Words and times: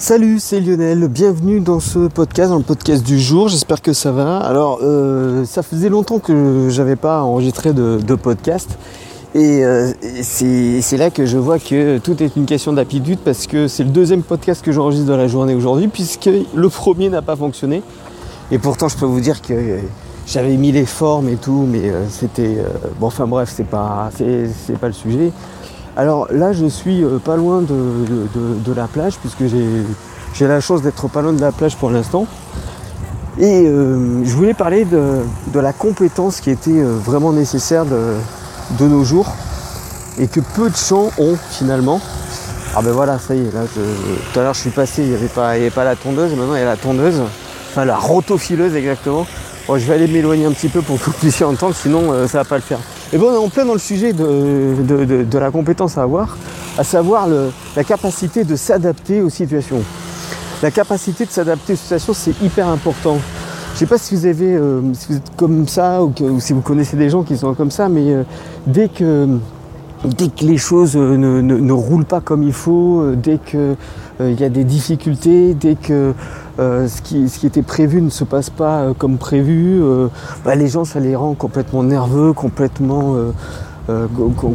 Salut, 0.00 0.38
c'est 0.38 0.60
Lionel, 0.60 1.08
bienvenue 1.08 1.58
dans 1.58 1.80
ce 1.80 2.06
podcast, 2.06 2.50
dans 2.50 2.58
le 2.58 2.62
podcast 2.62 3.04
du 3.04 3.18
jour, 3.18 3.48
j'espère 3.48 3.82
que 3.82 3.92
ça 3.92 4.12
va. 4.12 4.38
Alors, 4.38 4.78
euh, 4.80 5.44
ça 5.44 5.64
faisait 5.64 5.88
longtemps 5.88 6.20
que 6.20 6.68
j'avais 6.70 6.94
pas 6.94 7.22
enregistré 7.22 7.72
de, 7.72 8.14
podcast 8.14 8.78
et, 9.34 9.64
euh, 9.64 9.90
c'est 10.22 10.96
là 10.96 11.10
que 11.10 11.26
je 11.26 11.36
vois 11.36 11.58
que 11.58 11.98
tout 11.98 12.22
est 12.22 12.36
une 12.36 12.46
question 12.46 12.72
d'habitude 12.72 13.18
parce 13.24 13.48
que 13.48 13.66
c'est 13.66 13.82
le 13.82 13.90
deuxième 13.90 14.22
podcast 14.22 14.64
que 14.64 14.70
j'enregistre 14.70 15.08
dans 15.08 15.16
la 15.16 15.26
journée 15.26 15.56
aujourd'hui 15.56 15.88
puisque 15.88 16.30
le 16.54 16.68
premier 16.68 17.08
n'a 17.08 17.20
pas 17.20 17.34
fonctionné. 17.34 17.82
Et 18.52 18.58
pourtant, 18.60 18.88
je 18.88 18.96
peux 18.96 19.04
vous 19.04 19.20
dire 19.20 19.42
que 19.42 19.80
j'avais 20.28 20.56
mis 20.56 20.70
les 20.70 20.86
formes 20.86 21.28
et 21.28 21.36
tout, 21.36 21.66
mais 21.68 21.90
euh, 21.90 22.08
c'était... 22.08 22.58
bon, 23.00 23.08
enfin 23.08 23.26
bref, 23.26 23.52
c'est 23.52 23.66
pas, 23.66 24.10
c'est 24.16 24.78
pas 24.78 24.86
le 24.86 24.92
sujet. 24.92 25.32
Alors 25.98 26.28
là, 26.30 26.52
je 26.52 26.64
suis 26.66 27.02
euh, 27.02 27.18
pas 27.18 27.36
loin 27.36 27.60
de, 27.60 28.72
la 28.72 28.86
plage, 28.86 29.18
puisque 29.18 29.42
j'ai 29.48 30.46
la 30.46 30.60
chance 30.60 30.80
d'être 30.80 31.08
pas 31.08 31.22
loin 31.22 31.32
de 31.32 31.40
la 31.40 31.50
plage 31.50 31.76
pour 31.76 31.90
l'instant. 31.90 32.28
Et 33.40 33.66
euh, 33.66 34.24
je 34.24 34.30
voulais 34.30 34.54
parler 34.54 34.84
de, 34.84 35.58
la 35.58 35.72
compétence 35.72 36.40
qui 36.40 36.50
était 36.50 36.70
euh, 36.70 36.96
vraiment 37.04 37.32
nécessaire 37.32 37.84
de, 37.84 38.86
nos 38.86 39.02
jours 39.02 39.26
et 40.20 40.28
que 40.28 40.38
peu 40.38 40.70
de 40.70 40.76
gens 40.76 41.10
ont 41.18 41.36
finalement. 41.50 42.00
Ah 42.76 42.82
ben 42.82 42.92
voilà, 42.92 43.18
ça 43.18 43.34
y 43.34 43.40
est, 43.40 43.52
là, 43.52 43.62
tout 43.64 44.38
à 44.38 44.42
l'heure 44.44 44.54
je 44.54 44.60
suis 44.60 44.70
passé, 44.70 45.02
il 45.02 45.08
n'y 45.08 45.14
avait, 45.16 45.70
pas, 45.70 45.84
la 45.84 45.96
tondeuse, 45.96 46.30
maintenant 46.36 46.54
il 46.54 46.60
y 46.60 46.62
a 46.62 46.66
la 46.66 46.76
tondeuse, 46.76 47.22
enfin 47.70 47.84
la 47.84 47.96
rotofileuse 47.96 48.76
exactement. 48.76 49.26
Bon, 49.66 49.78
je 49.78 49.86
vais 49.86 49.94
aller 49.94 50.06
m'éloigner 50.06 50.46
un 50.46 50.52
petit 50.52 50.68
peu 50.68 50.80
pour 50.80 50.98
que 50.98 51.06
vous 51.06 51.12
puissiez 51.12 51.46
entendre, 51.46 51.74
sinon 51.74 52.28
ça 52.28 52.38
va 52.38 52.44
pas 52.44 52.56
le 52.56 52.62
faire. 52.62 52.78
Et 53.10 53.16
bon, 53.16 53.28
on 53.30 53.34
est 53.34 53.38
en 53.38 53.48
plein 53.48 53.64
dans 53.64 53.72
le 53.72 53.78
sujet 53.78 54.12
de, 54.12 55.38
la 55.38 55.50
compétence 55.50 55.96
à 55.96 56.02
avoir, 56.02 56.36
à 56.76 56.84
savoir 56.84 57.26
la 57.74 57.84
capacité 57.84 58.44
de 58.44 58.54
s'adapter 58.54 59.22
aux 59.22 59.30
situations. 59.30 59.82
La 60.62 60.70
capacité 60.70 61.24
de 61.24 61.30
s'adapter 61.30 61.72
aux 61.72 61.76
situations, 61.76 62.12
c'est 62.12 62.42
hyper 62.42 62.68
important. 62.68 63.16
Je 63.68 63.74
ne 63.74 63.78
sais 63.78 63.86
pas 63.86 63.96
si 63.96 64.14
vous 64.14 64.26
avez, 64.26 64.56
euh, 64.56 64.82
si 64.92 65.06
vous 65.08 65.16
êtes 65.16 65.36
comme 65.36 65.66
ça 65.68 66.02
ou, 66.02 66.12
si 66.40 66.52
vous 66.52 66.60
connaissez 66.60 66.96
des 66.96 67.08
gens 67.08 67.22
qui 67.22 67.38
sont 67.38 67.54
comme 67.54 67.70
ça, 67.70 67.88
mais 67.88 68.12
euh, 68.12 68.24
dès 68.66 68.88
que 68.88 69.38
dès 70.04 70.28
que 70.28 70.44
les 70.44 70.58
choses 70.58 70.96
euh, 70.96 71.16
ne, 71.16 71.72
roulent 71.72 72.04
pas 72.04 72.20
comme 72.20 72.42
il 72.42 72.52
faut, 72.52 73.12
dès 73.14 73.38
qu'il 73.38 73.76
y 74.20 74.44
a 74.44 74.48
des 74.48 74.64
difficultés, 74.64 75.54
dès 75.54 75.76
que 75.76 76.12
euh, 76.58 76.88
ce, 76.88 77.00
qui, 77.02 77.46
était 77.46 77.62
prévu 77.62 78.02
ne 78.02 78.10
se 78.10 78.24
passe 78.24 78.50
pas 78.50 78.80
euh, 78.80 78.92
comme 78.92 79.16
prévu, 79.16 79.80
euh, 79.80 80.08
bah, 80.44 80.56
les 80.56 80.66
gens 80.66 80.84
ça 80.84 80.98
les 80.98 81.14
rend 81.14 81.34
complètement 81.34 81.84
nerveux, 81.84 82.32
complètement, 82.32 83.14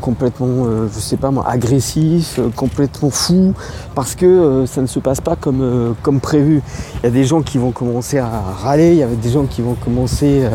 complètement 0.01 0.65
je 0.93 0.99
sais 0.99 1.17
pas 1.17 1.31
moi, 1.31 1.45
agressifs, 1.47 2.39
complètement 2.55 3.09
fous, 3.09 3.53
parce 3.95 4.15
que 4.15 4.65
ça 4.67 4.81
ne 4.81 4.85
se 4.85 4.99
passe 4.99 5.21
pas 5.21 5.35
comme, 5.35 5.95
comme 6.03 6.19
prévu. 6.19 6.61
Il 6.97 7.05
y 7.05 7.07
a 7.07 7.09
des 7.09 7.23
gens 7.23 7.41
qui 7.41 7.57
vont 7.57 7.71
commencer 7.71 8.19
à 8.19 8.29
râler, 8.61 8.91
il 8.91 8.97
y 8.97 9.03
a 9.03 9.07
des 9.07 9.29
gens 9.29 9.45
qui 9.45 9.61
vont 9.61 9.75
commencer 9.75 10.47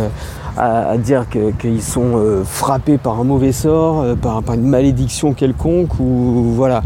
à, 0.57 0.97
dire 0.99 1.27
qu'ils 1.59 1.83
sont 1.83 2.43
frappés 2.45 2.99
par 2.99 3.19
un 3.19 3.25
mauvais 3.25 3.53
sort, 3.53 4.05
par, 4.21 4.43
une 4.55 4.69
malédiction 4.69 5.33
quelconque, 5.33 5.99
ou 5.99 6.53
voilà. 6.55 6.83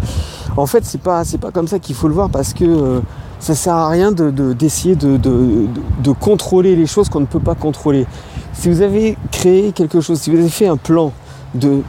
En 0.56 0.66
fait, 0.66 0.84
c'est 0.84 1.00
pas, 1.00 1.24
c'est 1.24 1.38
pas 1.38 1.50
comme 1.50 1.68
ça 1.68 1.78
qu'il 1.78 1.94
faut 1.94 2.08
le 2.08 2.14
voir 2.14 2.30
parce 2.30 2.54
que 2.54 3.02
ça 3.42 3.56
sert 3.56 3.74
à 3.74 3.88
rien 3.88 4.12
d'essayer 4.12 4.94
de, 4.94 5.16
de, 5.16 6.12
contrôler 6.12 6.76
les 6.76 6.86
choses 6.86 7.08
qu'on 7.08 7.20
ne 7.20 7.26
peut 7.26 7.40
pas 7.40 7.56
contrôler. 7.56 8.06
Si 8.52 8.70
vous 8.70 8.82
avez 8.82 9.18
créé 9.32 9.72
quelque 9.72 10.00
chose, 10.00 10.20
si 10.20 10.30
vous 10.30 10.38
avez 10.38 10.48
fait 10.48 10.68
un 10.68 10.76
plan 10.76 11.12
de, 11.56 11.82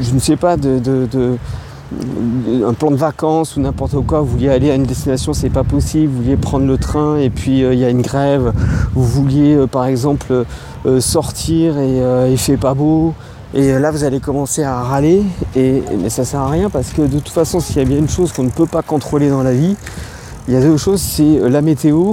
je 0.00 0.12
ne 0.12 0.18
sais 0.18 0.34
pas, 0.34 0.56
de, 0.56 0.80
un 2.66 2.72
plan 2.72 2.90
de 2.90 2.96
vacances 2.96 3.56
ou 3.56 3.60
n'importe 3.60 4.04
quoi, 4.04 4.20
vous 4.20 4.26
vouliez 4.26 4.48
aller 4.48 4.68
à 4.72 4.74
une 4.74 4.82
destination, 4.82 5.32
c'est 5.32 5.48
pas 5.48 5.62
possible, 5.62 6.12
vous 6.12 6.22
vouliez 6.22 6.36
prendre 6.36 6.66
le 6.66 6.76
train 6.76 7.18
et 7.18 7.30
puis 7.30 7.62
euh, 7.62 7.72
il 7.72 7.78
y 7.78 7.84
a 7.84 7.88
une 7.88 8.02
grève, 8.02 8.52
vous 8.92 9.04
vouliez 9.04 9.54
euh, 9.54 9.68
par 9.68 9.86
exemple 9.86 10.44
euh, 10.86 11.00
sortir 11.00 11.78
et 11.78 12.32
il 12.32 12.38
fait 12.38 12.56
pas 12.56 12.74
beau, 12.74 13.14
et 13.54 13.78
là 13.78 13.92
vous 13.92 14.02
allez 14.02 14.18
commencer 14.18 14.64
à 14.64 14.82
râler, 14.82 15.22
et, 15.54 15.84
mais 16.02 16.10
ça 16.10 16.24
sert 16.24 16.40
à 16.40 16.50
rien 16.50 16.68
parce 16.68 16.90
que 16.90 17.02
de 17.02 17.20
toute 17.20 17.28
façon 17.28 17.60
s'il 17.60 17.76
y 17.76 17.80
a 17.80 17.84
bien 17.84 17.98
une 17.98 18.08
chose 18.08 18.32
qu'on 18.32 18.42
ne 18.42 18.50
peut 18.50 18.66
pas 18.66 18.82
contrôler 18.82 19.30
dans 19.30 19.44
la 19.44 19.52
vie, 19.52 19.76
il 20.48 20.54
y 20.54 20.56
a 20.56 20.60
deux 20.60 20.76
choses, 20.76 21.00
c'est 21.00 21.40
euh, 21.40 21.48
la 21.48 21.60
météo 21.60 22.12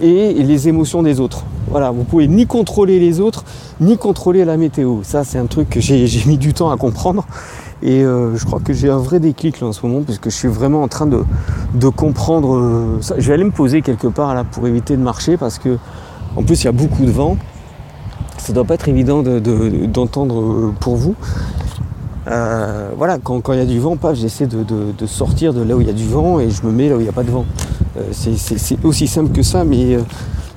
et 0.00 0.32
les 0.32 0.68
émotions 0.68 1.02
des 1.02 1.20
autres. 1.20 1.44
Voilà, 1.68 1.92
vous 1.92 2.04
pouvez 2.04 2.26
ni 2.26 2.46
contrôler 2.46 2.98
les 2.98 3.20
autres, 3.20 3.44
ni 3.80 3.96
contrôler 3.96 4.44
la 4.44 4.56
météo. 4.56 5.00
Ça, 5.02 5.24
c'est 5.24 5.38
un 5.38 5.46
truc 5.46 5.70
que 5.70 5.80
j'ai 5.80 6.06
mis 6.26 6.38
du 6.38 6.52
temps 6.52 6.70
à 6.70 6.76
comprendre. 6.76 7.24
Et 7.82 8.02
euh, 8.02 8.36
je 8.36 8.44
crois 8.44 8.60
que 8.60 8.72
j'ai 8.72 8.90
un 8.90 8.98
vrai 8.98 9.20
déclic 9.20 9.60
là 9.60 9.68
en 9.68 9.72
ce 9.72 9.86
moment, 9.86 10.02
puisque 10.02 10.30
je 10.30 10.34
suis 10.34 10.48
vraiment 10.48 10.82
en 10.82 10.88
train 10.88 11.06
de, 11.06 11.88
comprendre 11.90 12.56
euh. 12.56 12.98
Je 13.18 13.28
vais 13.28 13.34
aller 13.34 13.44
me 13.44 13.50
poser 13.50 13.82
quelque 13.82 14.06
part 14.08 14.34
là 14.34 14.42
pour 14.44 14.66
éviter 14.66 14.96
de 14.96 15.02
marcher, 15.02 15.36
parce 15.36 15.58
que 15.58 15.78
en 16.36 16.42
plus 16.42 16.62
il 16.62 16.64
y 16.64 16.68
a 16.68 16.72
beaucoup 16.72 17.04
de 17.04 17.10
vent. 17.10 17.36
Ça 18.38 18.52
doit 18.52 18.64
pas 18.64 18.74
être 18.74 18.88
évident 18.88 19.22
d'entendre 19.22 20.74
pour 20.80 20.96
vous. 20.96 21.14
Euh, 22.26 22.90
voilà, 22.96 23.18
quand 23.18 23.52
il 23.52 23.58
y 23.58 23.62
a 23.62 23.66
du 23.66 23.78
vent, 23.78 23.96
pas, 23.96 24.14
j'essaie 24.14 24.46
de, 24.46 25.06
sortir 25.06 25.52
de 25.52 25.62
là 25.62 25.76
où 25.76 25.80
il 25.80 25.86
y 25.86 25.90
a 25.90 25.94
du 25.94 26.06
vent 26.06 26.40
et 26.40 26.50
je 26.50 26.64
me 26.64 26.72
mets 26.72 26.88
là 26.88 26.96
où 26.96 27.00
il 27.00 27.04
n'y 27.04 27.08
a 27.08 27.12
pas 27.12 27.22
de 27.22 27.30
vent. 27.30 27.44
Euh, 27.96 28.02
c'est 28.12 28.84
aussi 28.84 29.06
simple 29.06 29.32
que 29.32 29.42
ça, 29.42 29.64
mais 29.64 29.94
euh, 29.94 30.00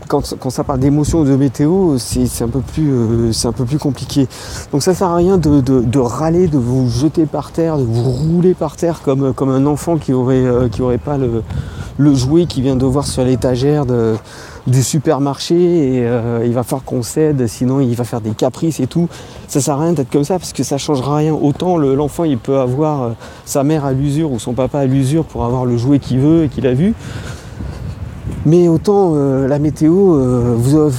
quand, 0.08 0.50
ça 0.50 0.64
parle 0.64 0.80
d'émotion 0.80 1.20
ou 1.20 1.26
de 1.26 1.36
météo, 1.36 1.98
c'est 1.98 2.42
un, 2.42 2.48
peu 2.48 2.62
plus, 2.62 3.46
un 3.46 3.52
peu 3.52 3.66
plus 3.66 3.78
compliqué. 3.78 4.28
Donc 4.72 4.82
ça 4.82 4.94
sert 4.94 5.08
à 5.08 5.16
rien 5.16 5.38
de, 5.38 6.00
râler, 6.00 6.48
de 6.48 6.58
vous 6.58 6.90
jeter 6.90 7.26
par 7.26 7.52
terre, 7.52 7.78
de 7.78 7.84
vous 7.84 8.12
rouler 8.12 8.54
par 8.54 8.78
terre 8.78 9.02
comme, 9.04 9.34
comme 9.34 9.50
un 9.50 9.66
enfant 9.66 9.98
qui 9.98 10.14
aurait, 10.14 10.46
qui 10.72 10.82
aurait 10.82 10.98
pas 10.98 11.18
le, 11.18 11.44
le 11.98 12.16
jouet 12.16 12.46
qu'il 12.46 12.64
vient 12.64 12.78
de 12.78 12.86
voir 12.86 13.06
sur 13.06 13.24
l'étagère 13.24 13.86
du 14.68 14.84
supermarché 14.84 15.56
et 15.56 16.06
euh, 16.06 16.44
il 16.46 16.54
va 16.54 16.64
falloir 16.64 16.84
qu'on 16.84 17.02
cède, 17.02 17.48
sinon 17.48 17.80
il 17.80 17.96
va 17.96 18.04
faire 18.04 18.22
des 18.22 18.32
caprices 18.32 18.80
et 18.80 18.88
tout. 18.88 19.08
Ça 19.48 19.62
sert 19.62 19.76
à 19.76 19.82
rien 19.82 19.94
d'être 19.94 20.12
comme 20.12 20.26
ça 20.26 20.38
parce 20.38 20.54
que 20.54 20.64
ça 20.64 20.78
changera 20.78 21.16
rien. 21.16 21.34
Autant 21.34 21.78
l'enfant 21.78 22.26
il 22.26 22.38
peut 22.38 22.60
avoir 22.60 23.04
euh, 23.04 23.10
sa 23.46 23.64
mère 23.64 23.86
à 23.86 23.94
l'usure 23.94 24.32
ou 24.32 24.40
son 24.40 24.54
papa 24.54 24.80
à 24.80 24.86
l'usure 24.86 25.24
pour 25.24 25.46
avoir 25.46 25.66
le 25.66 25.78
jouet 25.78 26.00
qu'il 26.00 26.20
veut 26.20 26.44
et 26.44 26.50
qu'il 26.50 26.68
a 26.68 26.74
vu. 26.74 26.94
Mais 28.46 28.68
autant 28.68 29.14
euh, 29.16 29.48
la 29.48 29.60
météo, 29.60 30.56
vous, 30.56 30.92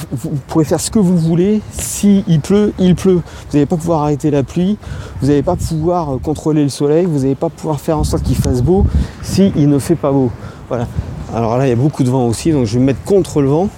pourrez 0.48 0.64
faire 0.64 0.80
ce 0.80 0.90
que 0.90 0.98
vous 0.98 1.16
voulez. 1.16 1.60
S'il 1.72 2.24
il 2.26 2.40
pleut, 2.40 2.72
il 2.78 2.94
pleut. 2.94 3.20
Vous 3.50 3.52
n'allez 3.54 3.66
pas 3.66 3.76
pouvoir 3.76 4.02
arrêter 4.02 4.30
la 4.30 4.42
pluie. 4.42 4.78
Vous 5.20 5.28
n'allez 5.28 5.42
pas 5.42 5.56
pouvoir 5.56 6.18
contrôler 6.22 6.62
le 6.62 6.68
soleil. 6.68 7.06
Vous 7.06 7.20
n'allez 7.20 7.34
pas 7.34 7.48
pouvoir 7.48 7.80
faire 7.80 7.98
en 7.98 8.04
sorte 8.04 8.22
qu'il 8.22 8.36
fasse 8.36 8.62
beau 8.62 8.86
s'il 9.22 9.52
il 9.56 9.68
ne 9.68 9.78
fait 9.78 9.94
pas 9.94 10.12
beau. 10.12 10.30
Voilà. 10.68 10.86
Alors 11.34 11.58
là, 11.58 11.66
il 11.66 11.70
y 11.70 11.72
a 11.72 11.76
beaucoup 11.76 12.04
de 12.04 12.10
vent 12.10 12.26
aussi, 12.26 12.52
donc 12.52 12.64
je 12.64 12.74
vais 12.74 12.80
me 12.80 12.86
mettre 12.86 13.02
contre 13.04 13.42
le 13.42 13.48
vent. 13.48 13.68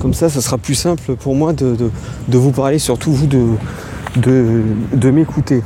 Comme 0.00 0.14
ça, 0.14 0.30
ça 0.30 0.40
sera 0.40 0.56
plus 0.56 0.74
simple 0.74 1.14
pour 1.16 1.34
moi 1.34 1.52
de, 1.52 1.90
vous 2.28 2.50
parler, 2.52 2.78
surtout 2.78 3.12
vous 3.12 3.26
de, 3.26 5.10
m'écouter. 5.10 5.62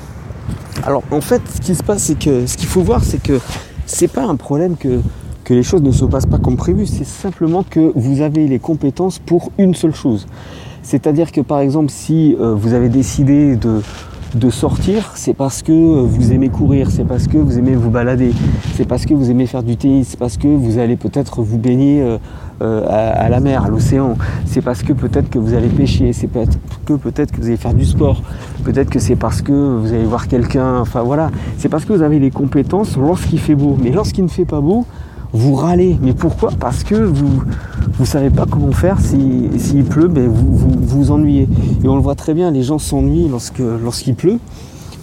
Alors 0.83 1.05
en 1.13 1.21
fait, 1.21 1.43
ce 1.55 1.61
qui 1.61 1.75
se 1.75 1.83
passe, 1.85 2.03
c'est 2.05 2.19
que 2.19 2.47
ce 2.47 2.57
qu'il 2.57 2.69
faut 2.69 2.81
voir, 2.81 3.05
c'est 3.05 3.23
que 3.23 3.39
c'est 3.87 4.09
pas 4.09 4.25
un 4.25 4.35
problème 4.35 4.77
que, 4.77 5.01
que 5.45 5.55
les 5.55 5.63
choses 5.63 5.83
ne 5.83 5.93
se 5.93 6.05
passent 6.05 6.27
pas 6.27 6.39
comme 6.39 6.57
prévu, 6.57 6.87
c'est 6.87 7.07
simplement 7.07 7.63
que 7.63 7.93
vous 7.95 8.23
avez 8.23 8.49
les 8.49 8.59
compétences 8.59 9.21
pour 9.21 9.53
une 9.59 9.75
seule 9.75 9.95
chose. 9.95 10.27
C'est-à-dire 10.83 11.31
que 11.31 11.41
par 11.41 11.61
exemple, 11.61 11.91
si 11.91 12.37
euh, 12.41 12.55
vous 12.55 12.75
avez 12.75 12.89
décidé 12.89 13.57
de, 13.57 13.81
de 14.35 14.51
sortir, 14.51 15.13
c'est 15.15 15.35
parce 15.35 15.63
que 15.63 15.73
vous 15.73 16.33
aimez 16.33 16.49
courir, 16.49 16.91
c'est 16.91 17.05
parce 17.05 17.29
que 17.29 17.37
vous 17.37 17.59
aimez 17.59 17.75
vous 17.75 17.91
balader, 17.91 18.33
c'est 18.75 18.87
parce 18.87 19.07
que 19.07 19.15
vous 19.15 19.31
aimez 19.31 19.47
faire 19.47 19.63
du 19.63 19.77
tennis, 19.77 20.09
c'est 20.11 20.19
parce 20.19 20.37
que 20.37 20.49
vous 20.49 20.79
allez 20.79 20.97
peut-être 20.97 21.43
vous 21.43 21.59
baigner 21.59 22.03
euh, 22.03 22.19
euh, 22.63 22.85
à, 22.89 23.29
la 23.29 23.41
mer, 23.41 23.65
à 23.65 23.69
l'océan, 23.69 24.17
c'est 24.45 24.61
parce 24.61 24.83
que 24.83 24.93
peut-être 24.93 25.31
que 25.31 25.39
vous 25.39 25.55
allez 25.55 25.69
pêcher, 25.69 26.13
c'est 26.13 26.27
peut-être 26.27 26.59
que 26.85 26.95
peut-être 26.95 27.33
que 27.33 27.41
vous 27.41 27.47
allez 27.47 27.57
faire 27.57 27.75
du 27.75 27.85
sport, 27.85 28.23
peut-être 28.65 28.91
que 28.91 28.99
c'est 28.99 29.17
parce 29.17 29.43
que 29.43 29.53
vous 29.53 29.93
allez 29.93 30.05
voir 30.05 30.27
quelqu'un, 30.27 30.81
enfin 30.81 31.03
voilà, 31.03 31.31
c'est 31.59 31.69
parce 31.69 31.85
que 31.85 31.93
vous 31.93 32.03
avez 32.03 32.19
les 32.19 32.31
compétences 32.31 32.97
lorsqu'il 32.97 33.39
fait 33.39 33.55
beau. 33.55 33.77
Mais 33.81 33.91
lorsqu'il 33.91 34.25
ne 34.25 34.31
fait 34.31 34.45
pas 34.45 34.61
beau, 34.61 34.85
vous 35.35 35.55
râlez. 35.55 35.99
Mais 36.01 36.13
pourquoi? 36.13 36.51
Parce 36.59 36.85
que 36.85 36.95
vous 36.95 37.43
ne 37.99 38.05
savez 38.05 38.31
pas 38.31 38.47
comment 38.47 38.73
faire. 38.73 38.99
S'il 39.01 39.85
pleut, 39.85 40.09
ben 40.09 40.29
vous, 40.29 40.57
vous, 40.81 41.11
ennuyez. 41.11 41.49
Et 41.83 41.89
on 41.89 41.97
le 41.97 42.03
voit 42.03 42.15
très 42.15 42.33
bien, 42.33 42.51
les 42.51 42.63
gens 42.63 42.79
s'ennuient 42.79 43.29
lorsqu'il 43.29 44.15
pleut, 44.15 44.39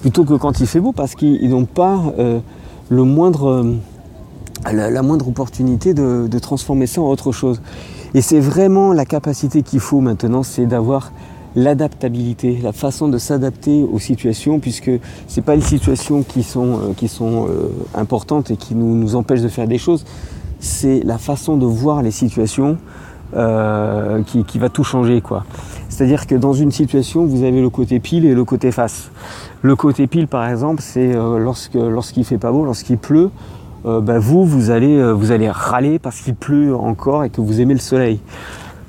plutôt 0.02 0.24
que 0.24 0.34
quand 0.34 0.60
il 0.60 0.68
fait 0.68 0.80
beau, 0.80 0.94
parce 0.94 1.16
qu'ils 1.16 1.50
n'ont 1.50 1.66
pas 1.66 2.02
euh, 2.18 2.40
le 2.90 3.04
moindre, 3.04 3.50
euh, 3.50 3.76
la, 4.72 5.02
moindre 5.02 5.28
opportunité 5.28 5.94
de 5.94 6.40
transformer 6.40 6.88
ça 6.88 7.02
en 7.02 7.10
autre 7.10 7.32
chose. 7.32 7.62
Et 8.14 8.22
c'est 8.22 8.40
vraiment 8.40 8.92
la 8.92 9.06
capacité 9.06 9.62
qu'il 9.62 9.80
faut 9.80 10.02
maintenant, 10.02 10.44
c'est 10.44 10.66
d'avoir 10.66 11.12
l'adaptabilité, 11.56 12.60
la 12.62 12.72
façon 12.72 13.08
de 13.08 13.18
s'adapter 13.18 13.84
aux 13.84 14.00
situations, 14.00 14.60
puisque 14.60 14.92
c'est 15.28 15.42
pas 15.42 15.56
les 15.56 15.62
situations 15.62 16.24
qui 16.24 16.44
sont, 16.44 16.74
euh, 16.74 16.94
qui 16.96 17.08
sont 17.08 17.48
euh, 17.48 17.70
importantes 17.94 18.52
et 18.52 18.58
qui 18.58 18.76
nous, 18.76 18.96
nous, 18.96 19.16
empêchent 19.16 19.42
de 19.42 19.50
faire 19.50 19.68
des 19.68 19.78
choses, 19.78 20.06
c'est 20.60 21.02
la 21.04 21.18
façon 21.18 21.58
de 21.58 21.66
voir 21.66 22.02
les 22.02 22.12
situations 22.12 22.78
euh, 23.36 24.22
qui, 24.24 24.44
qui, 24.44 24.60
va 24.60 24.70
tout 24.70 24.84
changer. 24.84 25.22
quoi. 25.22 25.46
C'est-à-dire 25.90 26.28
que 26.28 26.36
dans 26.36 26.54
une 26.54 26.72
situation, 26.72 27.26
vous 27.26 27.44
avez 27.44 27.62
le 27.62 27.70
côté 27.70 28.00
pile 28.00 28.26
et 28.26 28.34
le 28.34 28.46
côté 28.46 28.72
face. 28.72 29.12
Le 29.62 29.76
côté 29.76 30.08
pile, 30.08 30.28
par 30.28 30.48
exemple, 30.48 30.82
c'est 30.82 31.14
lorsque 31.14 31.76
lorsqu'il 31.76 32.26
fait 32.26 32.38
pas 32.38 32.52
beau, 32.52 32.66
lorsqu'il 32.66 32.98
pleut, 32.98 33.30
bah, 33.84 34.20
vous, 34.20 34.46
vous 34.46 34.70
allez, 34.70 35.14
vous 35.14 35.32
allez 35.32 35.50
râler 35.50 35.98
parce 35.98 36.22
qu'il 36.22 36.36
pleut 36.36 36.76
encore 36.76 37.24
et 37.24 37.30
que 37.30 37.42
vous 37.42 37.62
aimez 37.62 37.74
le 37.74 37.80
soleil. 37.80 38.20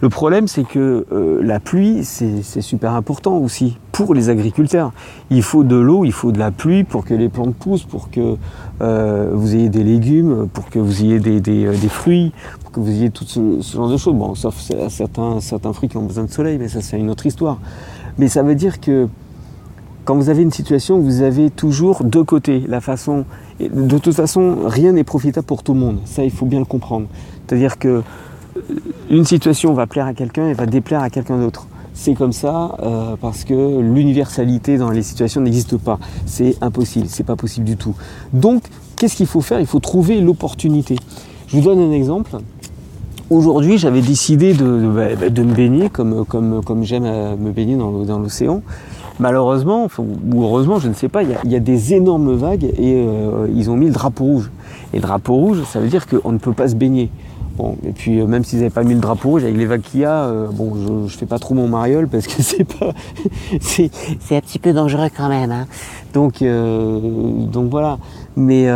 Le 0.03 0.09
problème, 0.09 0.49
c'est 0.49 0.65
que 0.65 1.07
la 1.41 1.61
pluie, 1.61 2.05
c'est 2.05 2.61
super 2.61 2.93
important 2.93 3.39
aussi 3.39 3.79
pour 3.93 4.15
les 4.15 4.29
agriculteurs. 4.29 4.93
Il 5.31 5.43
faut 5.43 5.63
de 5.63 5.77
l'eau, 5.77 6.05
il 6.05 6.13
faut 6.13 6.33
de 6.33 6.39
la 6.39 6.51
pluie 6.51 6.83
pour 6.83 7.05
que 7.05 7.15
les 7.15 7.29
plantes 7.29 7.55
poussent, 7.55 7.85
pour 7.85 8.11
que 8.11 8.37
vous 8.81 9.55
ayez 9.55 9.69
des 9.69 9.85
légumes, 9.85 10.49
pour 10.53 10.69
que 10.71 10.81
vous 10.81 11.03
ayez 11.05 11.21
des, 11.21 11.41
des 11.41 11.89
fruits, 11.89 12.33
que 12.73 12.81
vous 12.81 12.91
ayez 12.91 13.11
tout 13.11 13.25
ce, 13.25 13.61
genre 13.61 13.89
de 13.89 13.97
choses. 13.97 14.15
Bon, 14.15 14.35
sauf 14.35 14.57
certains, 14.89 15.41
certains 15.41 15.73
fruits 15.73 15.89
qui 15.89 15.97
ont 15.97 16.05
besoin 16.05 16.25
de 16.25 16.31
soleil, 16.31 16.59
mais 16.59 16.69
ça 16.69 16.81
c'est 16.81 16.99
une 16.99 17.11
autre 17.11 17.27
histoire. 17.27 17.59
Mais 18.19 18.29
ça 18.29 18.43
veut 18.43 18.55
dire 18.55 18.81
que 18.81 19.09
quand 20.05 20.17
vous 20.17 20.31
avez 20.31 20.43
une 20.43 20.51
situation, 20.51 20.99
vous 20.99 21.23
avez 21.23 21.51
toujours 21.51 22.03
deux 22.03 22.25
côtés. 22.25 22.65
La 22.67 22.81
façon, 22.81 23.25
de 23.61 23.99
toute 23.99 24.15
façon, 24.15 24.57
rien 24.67 24.93
n'est 24.93 25.05
profitable 25.05 25.47
pour 25.47 25.63
tout 25.63 25.75
le 25.75 25.81
monde. 25.81 25.99
Ça, 26.07 26.25
il 26.25 26.31
faut 26.33 26.47
bien 26.47 26.59
le 26.59 26.65
comprendre. 26.65 27.07
C'est-à-dire 27.47 27.79
que 27.79 27.89
euh, 27.89 28.03
une 29.13 29.27
situation 29.27 29.75
va 29.75 29.87
plaire 29.87 30.07
à 30.07 30.15
quelqu'un 30.15 30.49
et 30.49 30.55
va 30.55 30.65
déplaire 30.65 31.03
à 31.03 31.11
quelqu'un 31.11 31.39
d'autre. 31.39 31.69
C'est 31.93 32.15
comme 32.15 32.33
ça 32.33 32.77
euh, 32.83 33.15
parce 33.21 33.45
que 33.45 33.81
l'universalité 33.81 34.79
dans 34.79 34.91
les 34.91 35.03
situations 35.03 35.43
n'existe 35.43 35.77
pas. 35.77 35.99
C'est 36.25 36.57
impossible, 36.63 37.07
c'est 37.09 37.23
pas 37.23 37.37
possible 37.37 37.67
du 37.67 37.77
tout. 37.77 37.95
Donc, 38.33 38.63
qu'est-ce 38.97 39.15
qu'il 39.15 39.27
faut 39.27 39.43
faire? 39.43 39.61
Il 39.61 39.67
faut 39.67 39.81
trouver 39.81 40.21
l'opportunité. 40.23 40.97
Je 41.47 41.57
vous 41.59 41.63
donne 41.63 41.79
un 41.81 41.93
exemple. 41.93 42.39
Aujourd'hui, 43.29 43.77
j'avais 43.77 44.01
décidé 44.01 44.55
de, 44.55 44.91
bah, 44.95 45.15
bah, 45.15 45.43
me 45.43 45.55
baigner 45.55 45.91
comme, 45.91 46.25
j'aime 46.83 47.05
me 47.37 47.51
baigner 47.51 47.77
dans 47.77 48.19
l'océan. 48.19 48.63
Malheureusement, 49.21 49.89
ou 49.99 50.43
heureusement, 50.43 50.79
je 50.79 50.89
ne 50.89 50.95
sais 50.95 51.09
pas, 51.09 51.23
il 51.23 51.37
y, 51.51 51.57
a, 51.57 51.61
des 51.61 51.95
énormes 51.95 52.35
vagues 52.35 52.65
et 52.65 53.05
euh, 53.07 53.47
ils 53.55 53.71
ont 53.71 53.77
mis 53.77 53.87
le 53.87 53.93
drapeau 53.93 54.25
rouge. 54.25 54.51
Et 54.93 54.97
le 54.97 55.03
drapeau 55.03 55.35
rouge, 55.35 55.63
ça 55.65 55.81
veut 55.81 55.89
dire 55.89 56.07
qu'on 56.07 56.33
ne 56.33 56.39
peut 56.39 56.53
pas 56.53 56.69
se 56.69 56.75
baigner. 56.75 57.11
Bon, 57.57 57.77
et 57.87 57.93
puis 57.93 58.21
euh, 58.21 58.27
même 58.27 58.45
s'ils 58.45 58.61
n'avaient 58.61 58.71
pas 58.71 58.83
mis 58.83 58.95
le 58.95 59.01
drapeau 59.01 59.37
avec 59.37 59.57
les 59.57 59.67
vagues 59.67 59.83
qu'il 59.83 60.01
y 60.01 60.05
a, 60.05 60.25
euh, 60.25 60.49
bon, 60.49 60.73
je, 60.75 60.91
ne 60.91 61.09
fais 61.09 61.27
pas 61.27 61.39
trop 61.39 61.55
mon 61.55 61.69
mariole 61.69 62.09
parce 62.09 62.27
que 62.27 62.43
c'est 62.43 62.65
pas, 62.65 62.93
c'est, 63.61 63.91
un 64.31 64.41
petit 64.41 64.59
peu 64.59 64.73
dangereux 64.73 65.09
quand 65.15 65.29
même. 65.29 65.53
Hein. 65.53 65.67
Donc, 66.15 66.43
donc 66.43 67.71
voilà. 67.71 67.99
Mais, 68.37 68.69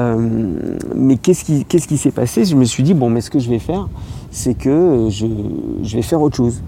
mais 0.95 1.17
qu'est-ce 1.17 1.45
qui, 1.45 1.97
s'est 1.97 2.11
passé? 2.11 2.45
Je 2.45 2.57
me 2.57 2.65
suis 2.65 2.83
dit 2.83 2.95
bon, 2.95 3.11
mais 3.11 3.21
ce 3.21 3.31
que 3.31 3.39
je 3.39 3.49
vais 3.49 3.59
faire, 3.59 3.89
c'est 4.31 4.55
que 4.55 5.09
je, 5.11 5.97
vais 5.97 6.03
faire 6.03 6.21
autre 6.21 6.37
chose. 6.37 6.63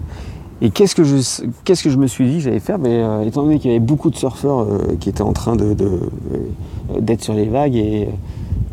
Et 0.61 0.71
qu'est-ce 0.71 0.95
que 0.95 1.03
je, 1.03 1.43
que 1.63 1.89
je 1.89 1.97
me 1.97 2.07
suis 2.07 2.27
dit 2.27 2.37
que 2.37 2.43
j'allais 2.43 2.59
faire? 2.59 2.79
Ben, 2.79 2.91
euh, 2.91 3.23
Étant 3.23 3.43
donné 3.43 3.59
qu'il 3.59 3.71
y 3.71 3.73
avait 3.73 3.79
beaucoup 3.79 4.09
de 4.09 4.17
surfeurs 4.17 4.59
euh, 4.59 4.95
qui 4.99 5.09
étaient 5.09 5.21
en 5.21 5.31
train 5.31 5.55
de, 5.55 5.75
euh, 5.81 6.99
d'être 6.99 7.23
sur 7.23 7.33
les 7.33 7.45
vagues 7.45 7.75
et 7.75 8.09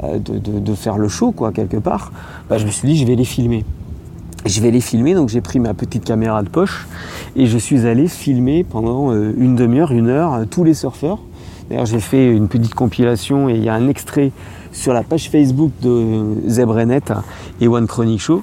de, 0.02 0.74
faire 0.74 0.98
le 0.98 1.08
show, 1.08 1.32
quoi, 1.32 1.52
quelque 1.52 1.76
part, 1.76 2.12
ben, 2.48 2.58
je 2.58 2.66
me 2.66 2.70
suis 2.70 2.88
dit, 2.88 2.96
je 2.96 3.06
vais 3.06 3.16
les 3.16 3.24
filmer. 3.24 3.64
Je 4.44 4.60
vais 4.60 4.70
les 4.70 4.80
filmer, 4.80 5.14
donc 5.14 5.28
j'ai 5.28 5.40
pris 5.40 5.58
ma 5.58 5.74
petite 5.74 6.04
caméra 6.04 6.42
de 6.42 6.48
poche 6.48 6.86
et 7.34 7.46
je 7.46 7.58
suis 7.58 7.86
allé 7.86 8.06
filmer 8.06 8.62
pendant 8.62 9.12
une 9.12 9.56
demi-heure, 9.56 9.90
une 9.90 10.08
heure, 10.08 10.44
tous 10.48 10.62
les 10.62 10.74
surfeurs. 10.74 11.18
D'ailleurs, 11.68 11.86
j'ai 11.86 11.98
fait 11.98 12.30
une 12.30 12.46
petite 12.46 12.74
compilation 12.74 13.48
et 13.48 13.54
il 13.54 13.64
y 13.64 13.68
a 13.68 13.74
un 13.74 13.88
extrait 13.88 14.30
sur 14.70 14.92
la 14.92 15.02
page 15.02 15.30
Facebook 15.30 15.72
de 15.82 16.36
Zebrenet 16.46 17.00
et 17.60 17.66
One 17.66 17.88
Chronic 17.88 18.20
Show 18.20 18.42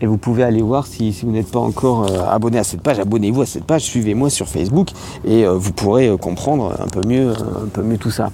et 0.00 0.06
vous 0.06 0.16
pouvez 0.16 0.42
aller 0.42 0.62
voir 0.62 0.86
si, 0.86 1.16
vous 1.22 1.30
n'êtes 1.30 1.50
pas 1.50 1.58
encore 1.58 2.10
euh, 2.10 2.24
abonné 2.28 2.58
à 2.58 2.64
cette 2.64 2.80
page, 2.80 2.98
abonnez-vous 2.98 3.42
à 3.42 3.46
cette 3.46 3.64
page, 3.64 3.82
suivez-moi 3.82 4.30
sur 4.30 4.48
Facebook 4.48 4.90
et 5.24 5.44
euh, 5.44 5.52
vous 5.52 5.72
pourrez 5.72 6.08
euh, 6.08 6.16
comprendre 6.16 6.74
un 6.80 6.86
peu 6.86 7.06
mieux, 7.06 7.30
un 7.30 7.68
peu 7.72 7.82
mieux 7.82 7.98
tout 7.98 8.10
ça. 8.10 8.30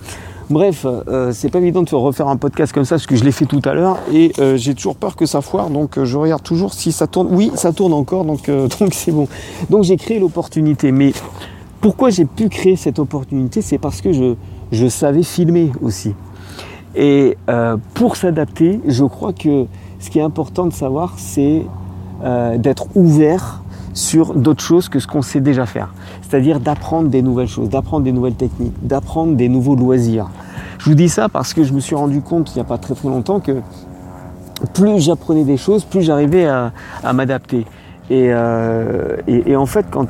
Bref, 0.49 0.87
c'est 1.33 1.51
pas 1.51 1.59
évident 1.59 1.83
de 1.83 1.95
refaire 1.95 2.29
un 2.29 2.37
podcast 2.37 2.73
comme 2.73 2.85
ça 2.85 2.97
parce 2.97 3.07
que 3.07 3.17
je 3.17 3.25
l'ai 3.25 3.33
fait 3.33 3.47
tout 3.47 3.63
à 3.65 3.75
l'heure 3.75 3.99
et 4.13 4.33
j'ai 4.57 4.75
toujours 4.75 4.97
peur 4.97 5.17
que 5.17 5.27
ça 5.27 5.41
foire 5.41 5.71
donc 5.71 6.03
je 6.03 6.17
regarde 6.17 6.43
toujours 6.43 6.73
si 6.73 6.93
ça 6.93 7.07
tourne. 7.07 7.29
Oui, 7.31 7.51
ça 7.55 7.73
tourne 7.73 7.93
encore 7.93 8.25
donc 8.25 8.49
c'est 8.93 9.13
bon. 9.13 9.27
Donc 9.71 9.85
j'ai 9.85 9.97
créé 9.97 10.19
l'opportunité. 10.19 10.93
Mais 10.93 11.13
pourquoi 11.81 12.11
j'ai 12.11 12.25
pu 12.25 12.49
créer 12.49 12.77
cette 12.77 12.99
opportunité 12.99 13.61
C'est 13.61 13.79
parce 13.79 14.01
que 14.01 14.13
je, 14.13 14.35
je 14.71 14.87
savais 14.87 15.23
filmer 15.23 15.73
aussi. 15.83 16.15
Et 16.95 17.37
pour 17.95 18.17
s'adapter, 18.17 18.81
je 18.87 19.05
crois 19.05 19.33
que 19.33 19.67
ce 19.99 20.11
qui 20.11 20.19
est 20.19 20.23
important 20.23 20.67
de 20.67 20.73
savoir, 20.73 21.15
c'est 21.17 21.63
euh, 22.25 22.57
d'être 22.59 22.87
ouvert 22.95 23.63
sur 23.97 24.35
d'autres 24.35 24.63
choses 24.63 24.89
que 24.89 25.01
ce 25.01 25.07
qu'on 25.07 25.23
sait 25.23 25.41
déjà 25.41 25.67
faire. 25.67 25.89
C'est-à-dire 26.23 26.61
d'apprendre 26.61 27.09
des 27.09 27.23
nouvelles 27.23 27.49
choses, 27.49 27.71
d'apprendre 27.71 28.05
des 28.05 28.13
nouvelles 28.13 28.35
techniques, 28.35 28.75
d'apprendre 28.87 29.35
des 29.37 29.49
nouveaux 29.49 29.75
loisirs. 29.75 30.29
Je 30.79 30.91
vous 30.91 30.95
dis 30.95 31.09
ça 31.09 31.29
parce 31.29 31.55
que 31.55 31.65
je 31.65 31.73
me 31.73 31.81
suis 31.81 31.97
rendu 31.97 32.21
compte 32.21 32.53
il 32.55 32.59
n'y 32.59 32.61
a 32.61 32.65
pas 32.65 32.79
très 32.79 32.95
très 32.95 33.09
longtemps 33.09 33.41
que 33.41 33.63
plus 34.75 35.01
j'apprenais 35.01 35.45
des 35.45 35.57
choses, 35.57 35.85
plus 35.85 36.03
j'arrivais 36.03 36.47
à, 36.47 36.73
m'adapter. 37.15 37.65
Euh, 38.11 39.17
et, 39.27 39.57
en 39.57 39.67
fait, 39.67 39.87
quand, 39.91 40.07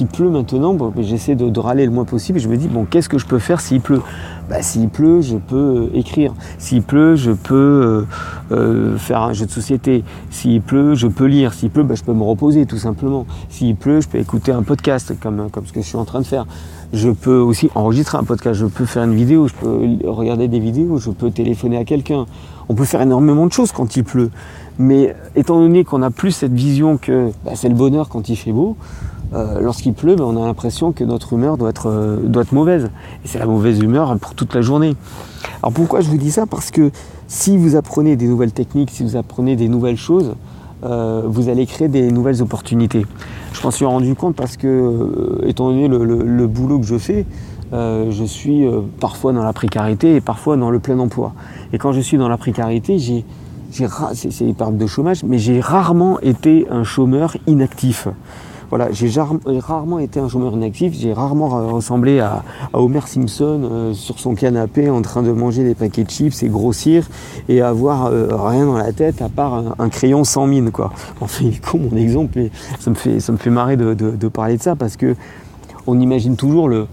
il 0.00 0.06
pleut 0.06 0.30
maintenant, 0.30 0.76
j'essaie 1.00 1.34
de, 1.34 1.60
râler 1.60 1.84
le 1.84 1.90
moins 1.90 2.04
possible 2.04 2.38
et 2.38 2.40
je 2.40 2.48
me 2.48 2.56
dis, 2.56 2.68
bon, 2.68 2.84
qu'est-ce 2.84 3.08
que 3.08 3.18
je 3.18 3.26
peux 3.26 3.38
faire 3.38 3.60
s'il 3.60 3.80
pleut? 3.80 4.02
Bah, 4.48 4.60
s'il 4.60 4.88
pleut, 4.88 5.22
je 5.22 5.36
peux 5.36 5.90
euh, 5.92 5.98
écrire. 5.98 6.34
S'il 6.58 6.82
pleut, 6.82 7.16
je 7.16 7.32
peux 7.32 7.54
euh, 7.54 8.06
euh, 8.52 8.98
faire 8.98 9.22
un 9.22 9.32
jeu 9.32 9.46
de 9.46 9.50
société. 9.50 10.04
S'il 10.30 10.60
pleut, 10.60 10.94
je 10.94 11.06
peux 11.06 11.24
lire. 11.24 11.54
S'il 11.54 11.70
pleut, 11.70 11.82
bah, 11.82 11.94
je 11.94 12.02
peux 12.02 12.12
me 12.12 12.22
reposer 12.22 12.66
tout 12.66 12.76
simplement. 12.76 13.26
S'il 13.48 13.74
pleut, 13.76 14.00
je 14.00 14.08
peux 14.08 14.18
écouter 14.18 14.52
un 14.52 14.62
podcast 14.62 15.14
comme, 15.20 15.48
comme 15.50 15.66
ce 15.66 15.72
que 15.72 15.80
je 15.80 15.86
suis 15.86 15.96
en 15.96 16.04
train 16.04 16.20
de 16.20 16.26
faire. 16.26 16.46
Je 16.92 17.10
peux 17.10 17.38
aussi 17.38 17.70
enregistrer 17.74 18.18
un 18.18 18.24
podcast, 18.24 18.60
je 18.60 18.66
peux 18.66 18.84
faire 18.84 19.02
une 19.02 19.14
vidéo, 19.14 19.48
je 19.48 19.54
peux 19.54 20.08
regarder 20.08 20.46
des 20.46 20.60
vidéos, 20.60 20.98
je 20.98 21.10
peux 21.10 21.30
téléphoner 21.30 21.76
à 21.76 21.84
quelqu'un. 21.84 22.26
On 22.68 22.74
peut 22.74 22.84
faire 22.84 23.02
énormément 23.02 23.46
de 23.46 23.52
choses 23.52 23.72
quand 23.72 23.96
il 23.96 24.04
pleut. 24.04 24.30
Mais 24.78 25.16
étant 25.34 25.58
donné 25.58 25.84
qu'on 25.84 26.02
a 26.02 26.10
plus 26.10 26.30
cette 26.30 26.52
vision 26.52 26.96
que 26.96 27.30
bah, 27.44 27.52
c'est 27.54 27.68
le 27.68 27.74
bonheur 27.74 28.08
quand 28.08 28.28
il 28.28 28.36
fait 28.36 28.52
beau, 28.52 28.76
euh, 29.32 29.60
lorsqu'il 29.60 29.94
pleut, 29.94 30.16
ben, 30.16 30.24
on 30.24 30.42
a 30.42 30.46
l'impression 30.46 30.92
que 30.92 31.04
notre 31.04 31.32
humeur 31.32 31.56
doit 31.56 31.70
être, 31.70 31.88
euh, 31.88 32.16
doit 32.22 32.42
être 32.42 32.52
mauvaise. 32.52 32.90
Et 33.24 33.28
c'est 33.28 33.38
la 33.38 33.46
mauvaise 33.46 33.80
humeur 33.80 34.16
pour 34.18 34.34
toute 34.34 34.54
la 34.54 34.62
journée. 34.62 34.96
Alors 35.62 35.72
pourquoi 35.72 36.00
je 36.00 36.08
vous 36.08 36.18
dis 36.18 36.30
ça? 36.30 36.46
Parce 36.46 36.70
que 36.70 36.90
si 37.26 37.56
vous 37.56 37.76
apprenez 37.76 38.16
des 38.16 38.28
nouvelles 38.28 38.52
techniques, 38.52 38.90
si 38.90 39.02
vous 39.02 39.16
apprenez 39.16 39.56
des 39.56 39.68
nouvelles 39.68 39.96
choses, 39.96 40.34
euh, 40.84 41.22
vous 41.26 41.48
allez 41.48 41.66
créer 41.66 41.88
des 41.88 42.10
nouvelles 42.10 42.42
opportunités. 42.42 43.06
Je 43.52 43.62
m'en 43.62 43.70
suis 43.70 43.86
rendu 43.86 44.14
compte 44.14 44.36
parce 44.36 44.56
que, 44.56 45.40
étant 45.46 45.70
donné 45.70 45.88
le, 45.88 46.46
boulot 46.46 46.78
que 46.78 46.86
je 46.86 46.98
fais, 46.98 47.24
je 47.72 48.24
suis 48.24 48.66
parfois 49.00 49.32
dans 49.32 49.42
la 49.42 49.52
précarité 49.52 50.16
et 50.16 50.20
parfois 50.20 50.56
dans 50.56 50.70
le 50.70 50.80
plein 50.80 50.98
emploi. 50.98 51.32
Et 51.72 51.78
quand 51.78 51.92
je 51.92 52.00
suis 52.00 52.18
dans 52.18 52.28
la 52.28 52.36
précarité, 52.36 52.98
j'ai, 52.98 53.24
c'est 54.14 54.44
de 54.44 54.86
chômage, 54.86 55.24
mais 55.24 55.38
j'ai 55.38 55.60
rarement 55.60 56.20
été 56.20 56.66
un 56.70 56.84
chômeur 56.84 57.36
inactif. 57.46 58.08
Voilà, 58.76 58.90
j'ai 58.90 59.08
rarement 59.60 60.00
été 60.00 60.18
un 60.18 60.28
chômeur 60.28 60.52
inactif, 60.54 60.94
j'ai 60.94 61.12
rarement 61.12 61.70
ressemblé 61.72 62.18
à, 62.18 62.42
Homer 62.72 63.02
Simpson 63.06 63.60
euh, 63.70 63.92
sur 63.92 64.18
son 64.18 64.34
canapé 64.34 64.90
en 64.90 65.00
train 65.00 65.22
de 65.22 65.30
manger 65.30 65.62
des 65.62 65.76
paquets 65.76 66.02
de 66.02 66.10
chips 66.10 66.42
et 66.42 66.48
grossir 66.48 67.08
et 67.48 67.62
avoir 67.62 68.06
euh, 68.06 68.26
rien 68.32 68.66
dans 68.66 68.76
la 68.76 68.92
tête 68.92 69.22
à 69.22 69.28
part 69.28 69.76
un, 69.78 69.88
crayon 69.90 70.24
sans 70.24 70.48
mine 70.48 70.72
quoi. 70.72 70.90
Enfin, 71.20 71.44
il 71.44 71.54
est 71.54 71.64
con 71.64 71.78
mon 71.88 71.96
exemple, 71.96 72.32
mais 72.34 72.50
ça 72.80 72.90
me 72.90 72.96
fait, 72.96 73.20
ça 73.20 73.30
me 73.30 73.36
fait 73.36 73.50
marrer 73.50 73.76
de, 73.76 73.94
parler 74.26 74.56
de 74.56 74.62
ça 74.62 74.74
parce 74.74 74.96
que 74.96 75.14
on 75.86 76.00
imagine 76.00 76.34
toujours 76.34 76.68
le, 76.68 76.88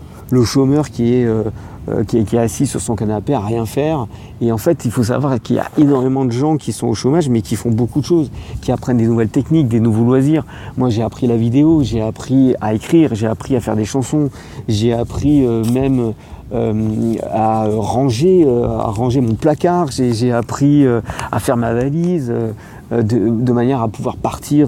chômeur 0.46 0.90
qui 0.90 1.14
est 1.14 1.26
euh, 1.26 1.44
euh, 1.90 2.04
qui, 2.04 2.18
est, 2.18 2.38
assis 2.38 2.68
sur 2.68 2.80
son 2.80 2.96
canapé 2.96 3.34
à 3.34 3.40
rien 3.40 3.66
faire. 3.66 4.06
Et 4.40 4.52
en 4.52 4.60
fait, 4.60 4.86
il 4.86 4.92
faut 4.92 5.06
savoir 5.06 5.42
qu'il 5.42 5.56
y 5.56 5.60
a 5.60 5.68
énormément 5.80 6.26
de 6.26 6.32
gens 6.32 6.58
qui 6.58 6.74
sont 6.74 6.86
au 6.86 6.94
chômage, 6.94 7.28
mais 7.28 7.42
qui 7.42 7.56
font 7.56 7.72
beaucoup 7.72 8.02
de 8.02 8.06
choses, 8.06 8.32
qui 8.62 8.72
apprennent 8.72 8.98
des 8.98 9.08
nouvelles 9.08 9.30
techniques, 9.30 9.68
des 9.68 9.80
nouveaux 9.80 10.04
loisirs. 10.04 10.46
Moi, 10.78 10.90
j'ai 10.92 11.02
appris 11.02 11.26
la 11.26 11.38
vidéo, 11.38 11.82
j'ai 11.82 12.02
appris 12.02 12.54
à 12.62 12.76
écrire, 12.76 13.16
j'ai 13.16 13.26
appris 13.26 13.56
à 13.56 13.60
faire 13.62 13.76
des 13.76 13.86
chansons, 13.86 14.30
j'ai 14.68 14.94
appris 14.94 15.44
euh, 15.44 15.64
même 15.74 16.14
à 16.54 17.66
ranger, 17.70 18.46
à 18.46 18.92
ranger 18.92 19.22
mon 19.22 19.36
placard. 19.36 19.88
J'ai 19.90 20.34
appris 20.34 20.86
à 21.32 21.40
faire 21.40 21.56
ma 21.56 21.74
valise 21.74 22.32
de, 22.92 23.52
manière 23.54 23.82
à 23.82 23.88
pouvoir 23.88 24.18
partir 24.18 24.68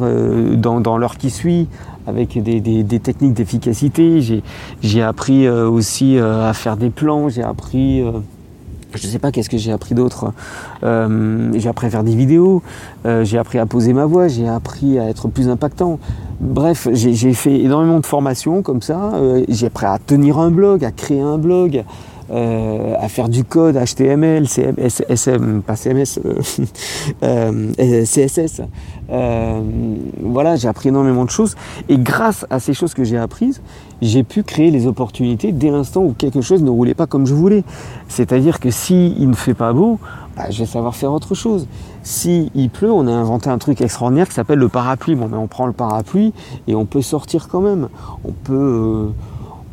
dans 0.56 0.98
l'heure 0.98 1.18
qui 1.18 1.30
suit 1.30 1.68
avec 2.08 2.42
des, 2.42 3.00
techniques 3.00 3.34
d'efficacité. 3.34 4.42
J'ai 4.82 5.02
appris 5.02 5.46
euh, 5.46 5.70
aussi 5.70 6.18
euh, 6.18 6.50
à 6.50 6.54
faire 6.54 6.78
des 6.78 6.90
plans, 6.90 7.30
j'ai 7.30 7.44
appris, 7.44 8.02
euh, 8.02 8.12
je 8.94 9.08
sais 9.08 9.20
pas 9.20 9.32
qu'est-ce 9.32 9.50
que 9.50 9.58
j'ai 9.58 9.72
appris 9.72 9.96
d'autre. 9.96 10.34
j'ai 10.82 11.70
appris 11.70 11.88
à 11.88 11.90
faire 11.90 12.04
des 12.04 12.16
vidéos, 12.16 12.62
j'ai 13.24 13.38
appris 13.38 13.58
à 13.58 13.66
poser 13.66 13.94
ma 13.94 14.06
voix, 14.06 14.28
j'ai 14.28 14.48
appris 14.48 15.00
à 15.00 15.10
être 15.10 15.28
plus 15.28 15.50
impactant. 15.50 16.00
Bref, 16.40 16.88
j'ai 16.92 17.34
fait 17.34 17.60
énormément 17.62 18.00
de 18.00 18.06
formations 18.06 18.62
comme 18.62 18.82
ça. 18.82 19.14
j'ai 19.48 19.68
appris 19.68 19.86
à 19.86 19.98
tenir 19.98 20.38
un 20.40 20.52
blog, 20.52 20.86
à 20.86 20.92
créer 20.92 21.22
un 21.22 21.38
blog. 21.38 21.84
Euh, 22.32 22.96
à 23.00 23.10
faire 23.10 23.30
du 23.30 23.44
code 23.44 23.76
HTML, 23.76 24.48
CMS, 24.48 25.04
SM, 25.10 25.62
pas 25.62 25.76
CMS, 25.76 26.20
CSS. 27.22 28.62
voilà, 30.22 30.56
j'ai 30.56 30.68
appris 30.68 30.90
énormément 30.90 31.26
de 31.26 31.30
choses. 31.30 31.56
Et 31.90 31.98
grâce 31.98 32.46
à 32.50 32.60
ces 32.60 32.74
choses 32.74 32.94
que 32.94 33.04
j'ai 33.04 33.18
apprises, 33.18 33.62
j'ai 34.02 34.24
pu 34.24 34.44
créer 34.44 34.72
les 34.72 34.88
opportunités 34.88 35.52
dès 35.52 35.70
l'instant 35.70 36.02
où 36.02 36.14
quelque 36.14 36.42
chose 36.42 36.62
ne 36.62 36.70
roulait 36.70 36.94
pas 36.94 37.08
comme 37.08 37.26
je 37.26 37.34
voulais. 37.34 37.64
C'est-à-dire 38.08 38.60
que 38.60 38.70
s'il 38.70 39.18
il 39.20 39.30
ne 39.30 39.36
fait 39.36 39.54
pas 39.54 39.74
beau, 39.74 40.00
bah, 40.36 40.50
je 40.50 40.60
vais 40.60 40.66
savoir 40.66 40.96
faire 40.96 41.12
autre 41.12 41.36
chose. 41.36 41.68
Si 42.02 42.52
il 42.56 42.70
pleut, 42.70 42.92
on 42.92 43.08
a 43.08 43.12
inventé 43.12 43.50
un 43.50 43.58
truc 43.58 43.82
extraordinaire 43.82 44.28
qui 44.28 44.34
s'appelle 44.34 44.60
le 44.60 44.70
parapluie. 44.70 45.16
Bon, 45.16 45.28
mais 45.30 45.38
on 45.38 45.48
prend 45.48 45.68
le 45.68 45.74
parapluie 45.74 46.34
et 46.68 46.76
on 46.76 46.86
peut 46.86 47.02
sortir 47.02 47.48
quand 47.48 47.62
même. 47.62 47.90
On 48.26 48.32
peut, 48.32 48.54
euh, 48.54 49.08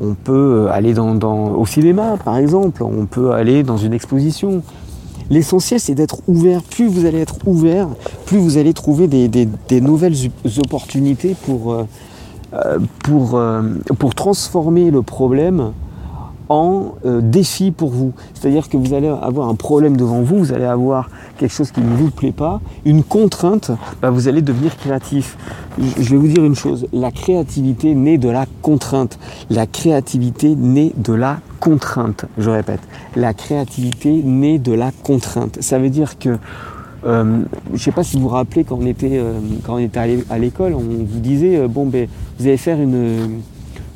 on 0.00 0.14
peut 0.14 0.68
aller 0.70 0.94
dans, 0.94 1.52
au 1.52 1.66
cinéma, 1.66 2.16
par 2.24 2.36
exemple. 2.36 2.82
On 2.82 3.06
peut 3.06 3.32
aller 3.32 3.62
dans 3.62 3.76
une 3.76 3.92
exposition. 3.92 4.62
L'essentiel, 5.28 5.78
c'est 5.78 5.94
d'être 5.94 6.22
ouvert. 6.26 6.62
Plus 6.62 6.88
vous 6.88 7.06
allez 7.06 7.20
être 7.20 7.36
ouvert, 7.46 7.88
plus 8.26 8.38
vous 8.38 8.58
allez 8.58 8.72
trouver 8.72 9.06
des, 9.06 9.80
nouvelles 9.80 10.16
opportunités 10.58 11.36
euh, 11.48 11.84
euh, 12.54 12.78
pour 13.98 14.14
transformer 14.14 14.90
le 14.90 15.02
problème 15.02 15.72
en 16.50 16.96
euh, 17.06 17.20
défi 17.22 17.70
pour 17.70 17.90
vous. 17.90 18.12
C'est-à-dire 18.34 18.68
que 18.68 18.76
vous 18.76 18.92
allez 18.92 19.06
avoir 19.06 19.48
un 19.48 19.54
problème 19.54 19.96
devant 19.96 20.20
vous, 20.20 20.38
vous 20.38 20.52
allez 20.52 20.64
avoir 20.64 21.08
quelque 21.38 21.52
chose 21.52 21.70
qui 21.70 21.80
ne 21.80 21.94
vous 21.94 22.10
plaît 22.10 22.32
pas, 22.32 22.60
une 22.84 23.04
contrainte, 23.04 23.70
bah, 24.02 24.10
vous 24.10 24.26
allez 24.26 24.42
devenir 24.42 24.76
créatif. 24.76 25.38
Je 25.78 26.10
vais 26.10 26.16
vous 26.16 26.26
dire 26.26 26.44
une 26.44 26.56
chose, 26.56 26.86
la 26.92 27.12
créativité 27.12 27.94
naît 27.94 28.18
de 28.18 28.28
la 28.28 28.46
contrainte. 28.62 29.18
La 29.48 29.66
créativité 29.66 30.56
naît 30.56 30.92
de 30.96 31.12
la 31.12 31.38
contrainte, 31.60 32.24
je 32.36 32.50
répète. 32.50 32.80
La 33.14 33.32
créativité 33.32 34.20
naît 34.24 34.58
de 34.58 34.72
la 34.72 34.90
contrainte. 35.04 35.58
Ça 35.60 35.78
veut 35.78 35.88
dire 35.90 36.18
que 36.18 36.36
euh, 37.06 37.42
je 37.68 37.72
ne 37.72 37.78
sais 37.78 37.92
pas 37.92 38.02
si 38.02 38.16
vous 38.16 38.24
vous 38.24 38.28
rappelez 38.28 38.64
quand 38.64 38.76
on 38.78 38.86
était, 38.86 39.18
euh, 39.18 39.38
quand 39.64 39.76
on 39.76 39.78
était 39.78 40.24
à 40.28 40.38
l'école, 40.38 40.74
on 40.74 40.80
vous 40.80 41.20
disait 41.20 41.66
bon 41.68 41.86
ben 41.86 42.08
vous 42.38 42.46
allez 42.46 42.58
faire 42.58 42.78
une, 42.78 43.40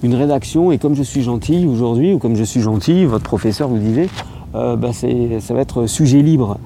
une 0.04 0.14
rédaction 0.14 0.70
et 0.70 0.78
comme 0.78 0.94
je 0.94 1.02
suis 1.02 1.23
gentil 1.23 1.66
aujourd'hui 1.66 2.12
ou 2.12 2.18
comme 2.18 2.37
je 2.37 2.44
suis 2.44 2.61
gentil, 2.61 3.06
votre 3.06 3.25
professeur 3.25 3.68
vous 3.68 3.78
disait, 3.78 4.08
euh, 4.54 4.76
bah, 4.76 4.90
ça 4.92 5.54
va 5.54 5.61
être 5.61 5.87
sujet 5.87 6.20
libre. 6.20 6.58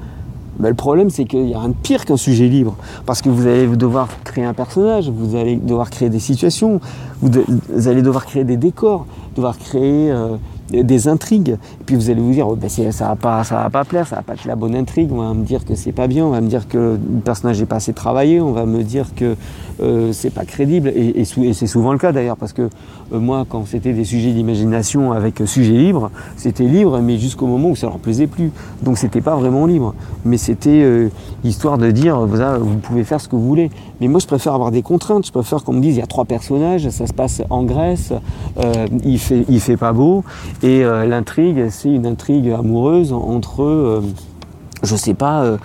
Mais 0.59 0.69
le 0.69 0.75
problème, 0.75 1.09
c'est 1.09 1.25
qu'il 1.25 1.45
n'y 1.45 1.55
a 1.55 1.61
rien 1.61 1.69
de 1.69 1.75
pire 1.75 2.05
qu'un 2.05 2.17
sujet 2.17 2.49
libre. 2.49 2.75
Parce 3.07 3.23
que 3.23 3.29
vous 3.29 3.47
allez 3.47 3.69
devoir 3.69 4.09
créer 4.25 4.45
un 4.45 4.55
personnage, 4.55 5.09
vous 5.09 5.37
allez 5.37 5.55
devoir 5.55 5.89
créer 5.89 6.11
des 6.11 6.19
situations, 6.19 6.81
vous, 7.23 7.31
allez 7.87 8.03
devoir 8.03 8.27
créer 8.27 8.43
des 8.43 8.57
décors, 8.57 9.07
devoir 9.37 9.57
créer 9.57 10.11
euh, 10.11 10.37
des 10.71 11.09
intrigues. 11.09 11.57
Et 11.81 11.85
puis 11.85 11.97
vous 11.97 12.11
allez 12.11 12.21
vous 12.21 12.33
dire, 12.33 12.49
oh, 12.49 12.57
ben, 12.57 12.69
ça 12.69 12.83
ne 12.83 12.91
va, 12.91 13.17
pas, 13.17 13.43
va 13.43 13.71
pas 13.71 13.85
plaire, 13.85 14.07
ça 14.07 14.17
va 14.17 14.23
pas 14.23 14.35
être 14.35 14.45
la 14.45 14.57
bonne 14.57 14.75
intrigue, 14.75 15.11
on 15.13 15.19
va 15.19 15.35
me 15.35 15.45
dire 15.45 15.65
que 15.65 15.75
c'est 15.75 15.93
pas 15.93 16.07
bien, 16.07 16.25
on 16.25 16.31
va 16.31 16.41
me 16.41 16.49
dire 16.49 16.69
que 16.69 16.99
le 16.99 17.21
personnage 17.25 17.61
n'est 17.61 17.67
pas 17.67 17.77
assez 17.77 17.93
travaillé, 17.93 18.41
on 18.41 18.53
va 18.53 18.67
me 18.67 18.83
dire 18.83 19.15
que 19.15 19.37
euh, 19.81 20.13
c'est 20.13 20.31
pas 20.31 20.45
crédible. 20.45 20.89
Et, 20.89 21.25
c'est 21.25 21.67
souvent 21.67 21.93
le 21.93 21.99
cas 21.99 22.13
d'ailleurs, 22.13 22.37
parce 22.37 22.53
que 22.53 22.63
euh, 23.13 23.21
moi, 23.21 23.47
quand 23.49 23.67
c'était 23.67 23.93
des 23.93 24.05
sujets 24.05 24.33
d'imagination 24.33 25.13
avec 25.13 25.43
sujet 25.47 25.73
libre, 25.73 26.11
c'était 26.37 26.65
libre, 26.65 26.99
mais 27.01 27.19
jusqu'au 27.19 27.47
moment 27.47 27.71
où 27.71 27.77
ça 27.77 27.87
leur 27.87 27.99
plaisait 27.99 28.27
plus. 28.27 28.51
Donc 28.83 28.99
c'était 28.99 29.21
pas 29.21 29.37
vraiment 29.37 29.67
libre. 29.67 29.95
Mais 30.25 30.37
c'était 30.37 30.83
euh, 30.83 31.09
histoire 31.45 31.79
de 31.79 31.91
dire, 31.91 32.21
vous, 32.21 32.77
pouvez 32.79 33.05
faire 33.05 33.21
ce 33.21 33.29
que 33.29 33.37
vous 33.37 33.47
voulez. 33.47 33.71
Mais 34.01 34.09
moi, 34.09 34.21
je 34.21 34.27
préfère 34.27 34.55
avoir 34.55 34.71
des 34.71 34.83
contraintes. 34.83 35.27
Je 35.27 35.33
préfère 35.33 35.63
qu'on 35.65 35.73
me 35.73 35.81
dise, 35.81 35.97
il 35.97 36.01
y 36.01 36.03
a 36.03 36.07
trois 36.07 36.25
personnages, 36.25 36.89
ça 36.91 37.07
se 37.07 37.13
passe 37.13 37.43
en 37.51 37.63
Grèce, 37.65 38.13
il 39.05 39.19
il 39.49 39.61
fait 39.61 39.77
pas 39.77 39.93
beau. 39.93 40.25
Et 40.63 40.83
l'intrigue, 40.83 41.69
c'est 41.71 41.89
une 41.89 42.07
intrigue 42.07 42.51
amoureuse 42.51 43.13
entre, 43.13 44.03
je 44.83 44.97
sais 44.97 45.15
pas, 45.15 45.59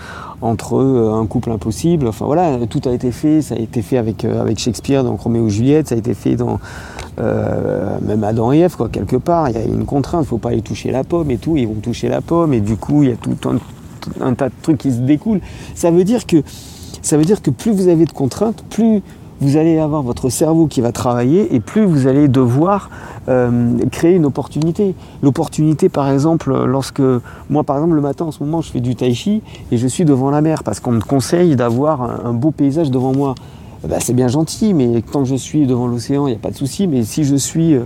entre 0.43 0.75
euh, 0.75 1.13
un 1.13 1.25
couple 1.25 1.51
impossible. 1.51 2.07
Enfin 2.07 2.25
voilà, 2.25 2.59
tout 2.67 2.81
a 2.85 2.91
été 2.91 3.11
fait. 3.11 3.41
Ça 3.41 3.55
a 3.55 3.57
été 3.57 3.81
fait 3.81 3.97
avec, 3.97 4.25
euh, 4.25 4.41
avec 4.41 4.59
Shakespeare 4.59 5.03
dans 5.03 5.15
Roméo 5.15 5.47
et 5.47 5.49
Juliette. 5.49 5.87
Ça 5.87 5.95
a 5.95 5.97
été 5.97 6.13
fait 6.13 6.35
dans 6.35 6.59
euh, 7.19 7.97
même 8.01 8.23
Adam 8.23 8.51
et 8.51 8.59
Ève, 8.59 8.75
quoi, 8.75 8.89
quelque 8.89 9.15
part. 9.15 9.49
Il 9.49 9.55
y 9.55 9.59
a 9.59 9.63
une 9.63 9.85
contrainte. 9.85 10.25
Il 10.25 10.27
faut 10.27 10.37
pas 10.37 10.49
aller 10.49 10.61
toucher 10.61 10.91
la 10.91 11.03
pomme 11.03 11.31
et 11.31 11.37
tout. 11.37 11.55
Ils 11.55 11.67
vont 11.67 11.75
toucher 11.75 12.09
la 12.09 12.21
pomme 12.21 12.53
et 12.53 12.59
du 12.59 12.75
coup, 12.75 13.03
il 13.03 13.09
y 13.09 13.13
a 13.13 13.15
tout 13.15 13.37
un, 14.19 14.33
tas 14.33 14.49
de 14.49 14.53
trucs 14.61 14.77
qui 14.77 14.91
se 14.91 14.99
découlent. 14.99 15.41
Ça 15.75 15.91
veut 15.91 16.03
dire 16.03 16.27
que 16.27 16.43
ça 17.01 17.17
veut 17.17 17.25
dire 17.25 17.41
que 17.41 17.49
plus 17.49 17.71
vous 17.71 17.87
avez 17.87 18.05
de 18.05 18.13
contraintes, 18.13 18.63
plus 18.69 19.01
vous 19.41 19.57
allez 19.57 19.77
avoir 19.77 20.03
votre 20.03 20.29
cerveau 20.29 20.67
qui 20.67 20.81
va 20.81 20.91
travailler 20.91 21.53
et 21.53 21.59
plus 21.59 21.83
vous 21.83 22.07
allez 22.07 22.27
devoir 22.27 22.89
euh, 23.29 23.77
créer 23.91 24.15
une 24.15 24.25
opportunité. 24.25 24.95
L'opportunité, 25.21 25.89
par 25.89 26.09
exemple, 26.09 26.53
lorsque 26.65 27.01
moi, 27.49 27.63
par 27.63 27.77
exemple, 27.77 27.95
le 27.95 28.01
matin 28.01 28.25
en 28.25 28.31
ce 28.31 28.43
moment, 28.43 28.61
je 28.61 28.71
fais 28.71 28.79
du 28.79 28.95
tai 28.95 29.13
chi 29.13 29.41
et 29.71 29.77
je 29.77 29.87
suis 29.87 30.05
devant 30.05 30.29
la 30.29 30.41
mer 30.41 30.63
parce 30.63 30.79
qu'on 30.79 30.91
me 30.91 31.01
conseille 31.01 31.55
d'avoir 31.55 32.25
un, 32.25 32.33
beau 32.33 32.51
paysage 32.51 32.91
devant 32.91 33.13
moi. 33.13 33.35
Eh 33.83 33.87
ben, 33.87 33.99
c'est 33.99 34.13
bien 34.13 34.29
gentil, 34.29 34.73
mais 34.73 35.01
tant 35.01 35.23
que 35.23 35.29
je 35.29 35.35
suis 35.35 35.65
devant 35.67 35.87
l'océan, 35.87 36.27
il 36.27 36.31
n'y 36.31 36.35
a 36.37 36.39
pas 36.39 36.51
de 36.51 36.55
souci. 36.55 36.87
Mais 36.87 37.03
si 37.03 37.23
je 37.23 37.35
suis 37.35 37.75
euh, 37.75 37.83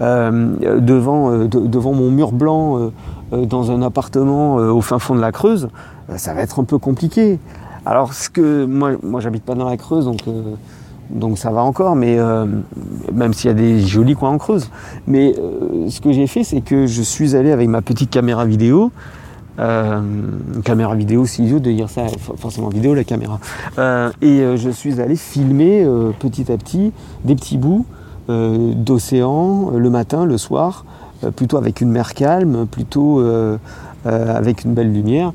euh, 0.00 0.80
devant, 0.80 1.46
devant 1.46 1.92
mon 1.92 2.10
mur 2.10 2.32
blanc 2.32 2.90
dans 3.32 3.70
un 3.70 3.82
appartement 3.82 4.56
au 4.56 4.80
fin 4.80 4.98
fond 4.98 5.14
de 5.14 5.20
la 5.20 5.32
Creuse, 5.32 5.68
ça 6.16 6.34
va 6.34 6.42
être 6.42 6.60
un 6.60 6.64
peu 6.64 6.78
compliqué. 6.78 7.38
Alors, 7.84 8.14
ce 8.14 8.28
que 8.28 8.64
moi, 8.66 8.92
moi 9.02 9.20
j'habite 9.20 9.44
pas 9.44 9.54
dans 9.54 9.68
la 9.68 9.76
Creuse, 9.76 10.04
donc 10.04 10.22
donc 11.10 11.38
ça 11.38 11.50
va 11.50 11.62
encore, 11.62 11.96
mais 11.96 12.18
euh, 12.18 12.46
même 13.12 13.32
s'il 13.32 13.48
y 13.48 13.50
a 13.50 13.54
des 13.54 13.80
jolis 13.80 14.14
coins 14.14 14.30
en 14.30 14.38
creuse. 14.38 14.70
Mais 15.06 15.34
euh, 15.38 15.88
ce 15.88 16.00
que 16.00 16.12
j'ai 16.12 16.26
fait, 16.26 16.44
c'est 16.44 16.60
que 16.60 16.86
je 16.86 17.02
suis 17.02 17.36
allé 17.36 17.52
avec 17.52 17.68
ma 17.68 17.82
petite 17.82 18.10
caméra 18.10 18.44
vidéo, 18.44 18.90
euh, 19.58 20.00
caméra 20.64 20.94
vidéo, 20.94 21.24
c'est 21.26 21.42
idiot 21.42 21.60
de 21.60 21.70
dire 21.70 21.88
ça, 21.88 22.06
forcément 22.38 22.68
vidéo 22.68 22.94
la 22.94 23.04
caméra, 23.04 23.38
et 24.20 24.44
je 24.56 24.70
suis 24.70 25.00
allé 25.00 25.16
filmer 25.16 25.86
petit 26.18 26.52
à 26.52 26.58
petit 26.58 26.92
des 27.24 27.34
petits 27.34 27.56
bouts 27.56 27.86
d'océan 28.28 29.70
le 29.74 29.88
matin, 29.88 30.26
le 30.26 30.36
soir, 30.36 30.84
plutôt 31.36 31.56
avec 31.56 31.80
une 31.80 31.90
mer 31.90 32.12
calme, 32.12 32.66
plutôt 32.66 33.24
avec 34.04 34.64
une 34.64 34.74
belle 34.74 34.92
lumière. 34.92 35.32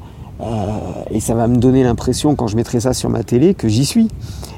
Et 1.10 1.20
ça 1.20 1.36
va 1.36 1.48
me 1.48 1.58
donner 1.58 1.84
l'impression, 1.84 2.36
quand 2.36 2.48
je 2.48 2.56
mettrai 2.56 2.80
ça 2.80 2.94
sur 2.94 3.10
ma 3.10 3.24
télé, 3.24 3.54
que 3.54 3.68
j'y 3.68 3.86
suis. 3.86 4.08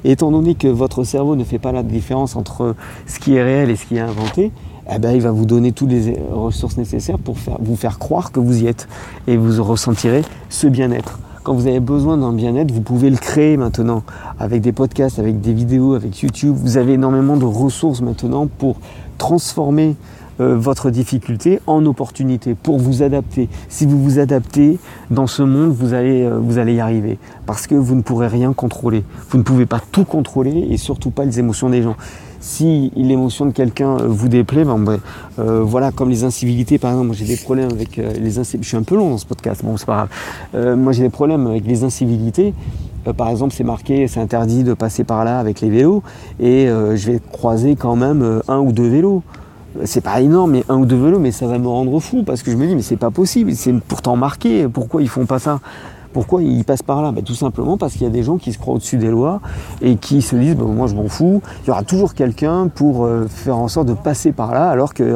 Étant 0.04 0.32
donné 0.32 0.56
que 0.56 0.68
votre 0.68 1.04
cerveau 1.04 1.36
ne 1.36 1.44
fait 1.44 1.60
pas 1.60 1.72
la 1.72 1.84
différence 1.84 2.36
entre 2.36 2.76
ce 3.06 3.20
qui 3.20 3.36
est 3.36 3.44
réel 3.44 3.70
et 3.70 3.76
ce 3.76 3.86
qui 3.86 3.98
est 3.98 4.02
inventé, 4.02 4.52
eh 4.94 5.00
ben, 5.00 5.12
il 5.12 5.22
va 5.22 5.32
vous 5.32 5.46
donner 5.46 5.72
toutes 5.72 5.92
les 5.92 6.18
ressources 6.32 6.78
nécessaires 6.78 7.18
pour 7.18 7.36
vous 7.60 7.76
faire 7.76 8.00
croire 8.00 8.32
que 8.32 8.40
vous 8.40 8.64
y 8.64 8.68
êtes. 8.68 8.88
Et 9.28 9.38
vous 9.38 9.64
ressentirez 9.64 10.24
ce 10.50 10.68
bien-être. 10.68 11.20
Quand 11.44 11.54
vous 11.54 11.68
avez 11.68 11.80
besoin 11.80 12.18
d'un 12.18 12.34
bien-être, 12.34 12.72
vous 12.72 12.82
pouvez 12.82 13.10
le 13.10 13.18
créer 13.18 13.58
maintenant 13.58 14.04
avec 14.40 14.62
des 14.62 14.72
podcasts, 14.72 15.20
avec 15.20 15.42
des 15.42 15.54
vidéos, 15.54 15.94
avec 15.94 16.20
YouTube. 16.22 16.56
Vous 16.58 16.78
avez 16.78 16.94
énormément 16.94 17.36
de 17.36 17.46
ressources 17.46 18.02
maintenant 18.02 18.48
pour 18.48 18.78
transformer 19.18 19.96
euh, 20.40 20.58
votre 20.58 20.90
difficulté 20.90 21.60
en 21.68 21.86
opportunité 21.86 22.56
pour 22.56 22.80
vous 22.80 23.04
adapter. 23.04 23.50
Si 23.70 23.86
vous 23.86 24.02
vous 24.02 24.18
adaptez 24.18 24.80
dans 25.12 25.28
ce 25.28 25.44
monde, 25.44 25.72
vous 25.72 25.94
allez, 25.94 26.24
euh, 26.24 26.40
vous 26.40 26.58
allez 26.58 26.74
y 26.74 26.80
arriver 26.80 27.20
parce 27.46 27.68
que 27.68 27.76
vous 27.76 27.94
ne 27.94 28.02
pourrez 28.02 28.28
rien 28.28 28.52
contrôler. 28.52 29.04
Vous 29.30 29.38
ne 29.38 29.44
pouvez 29.44 29.68
pas 29.68 29.80
tout 29.92 30.06
contrôler 30.06 30.68
et 30.72 30.78
surtout 30.78 31.12
pas 31.12 31.24
les 31.24 31.38
émotions 31.38 31.70
des 31.70 31.84
gens. 31.84 31.96
Si 32.40 32.92
l'émotion 32.96 33.46
de 33.46 33.52
quelqu'un 33.52 34.00
euh, 34.00 34.08
vous 34.08 34.28
déplaît, 34.28 34.66
ben, 34.66 34.80
ben 34.80 35.00
voilà, 35.38 35.92
comme 35.92 36.10
les 36.10 36.24
incivilités, 36.24 36.80
par 36.80 36.90
exemple, 36.92 37.14
j'ai 37.14 37.26
des 37.26 37.38
problèmes 37.38 37.70
avec 37.70 37.98
les 37.98 38.40
incivilités. 38.40 38.64
Je 38.64 38.68
suis 38.70 38.78
un 38.78 38.84
peu 38.84 38.96
long 38.96 39.12
dans 39.12 39.20
ce 39.20 39.28
podcast, 39.28 39.64
bon, 39.64 39.78
c'est 39.78 39.86
pas 39.86 40.08
grave. 40.54 40.78
moi 40.78 40.94
j'ai 40.94 41.04
des 41.04 41.10
problèmes 41.10 41.46
avec 41.46 41.66
les 41.66 41.84
incivilités. 41.84 42.54
par 43.18 43.30
exemple, 43.30 43.54
c'est 43.54 43.64
marqué, 43.64 44.08
c'est 44.08 44.20
interdit 44.20 44.64
de 44.64 44.74
passer 44.74 45.04
par 45.04 45.26
là 45.26 45.40
avec 45.40 45.62
les 45.62 45.70
vélos, 45.70 46.04
et 46.40 46.68
je 46.68 47.12
vais 47.12 47.20
croiser 47.32 47.76
quand 47.76 47.96
même 47.96 48.42
un 48.48 48.60
ou 48.60 48.72
deux 48.72 48.88
vélos 48.88 49.24
c'est 49.86 50.02
pas 50.02 50.22
énorme, 50.22 50.52
mais 50.52 50.64
un 50.70 50.78
ou 50.78 50.86
deux 50.86 50.98
vélos, 50.98 51.20
mais 51.20 51.32
ça 51.32 51.48
va 51.48 51.58
me 51.58 51.68
rendre 51.68 52.00
fou 52.00 52.24
parce 52.24 52.44
que 52.44 52.52
je 52.52 52.58
me 52.58 52.68
dis, 52.68 52.76
mais 52.76 52.82
c'est 52.82 52.98
pas 52.98 53.12
possible, 53.12 53.54
c'est 53.56 53.74
pourtant 53.74 54.16
marqué, 54.16 54.68
pourquoi 54.68 55.02
ils 55.02 55.10
font 55.10 55.26
pas 55.26 55.40
ça? 55.40 55.60
Pourquoi 56.14 56.44
ils 56.44 56.64
passent 56.64 56.84
par 56.84 57.02
là? 57.02 57.12
Ben, 57.12 57.24
Tout 57.24 57.34
simplement 57.34 57.76
parce 57.76 57.94
qu'il 57.94 58.04
y 58.04 58.06
a 58.06 58.10
des 58.10 58.22
gens 58.22 58.38
qui 58.38 58.54
se 58.54 58.60
croient 58.60 58.76
au-dessus 58.76 58.98
des 58.98 59.10
lois 59.10 59.42
et 59.82 59.96
qui 59.96 60.22
se 60.22 60.36
disent 60.36 60.56
ben, 60.56 60.66
moi 60.66 60.86
je 60.86 60.94
m'en 60.94 61.08
fous, 61.08 61.42
il 61.64 61.70
y 61.70 61.72
aura 61.72 61.82
toujours 61.82 62.14
quelqu'un 62.14 62.68
pour 62.68 63.06
euh, 63.06 63.26
faire 63.28 63.58
en 63.58 63.68
sorte 63.68 63.88
de 63.88 63.94
passer 63.94 64.32
par 64.32 64.54
là 64.54 64.70
alors 64.70 64.94
qu'ils 64.94 65.08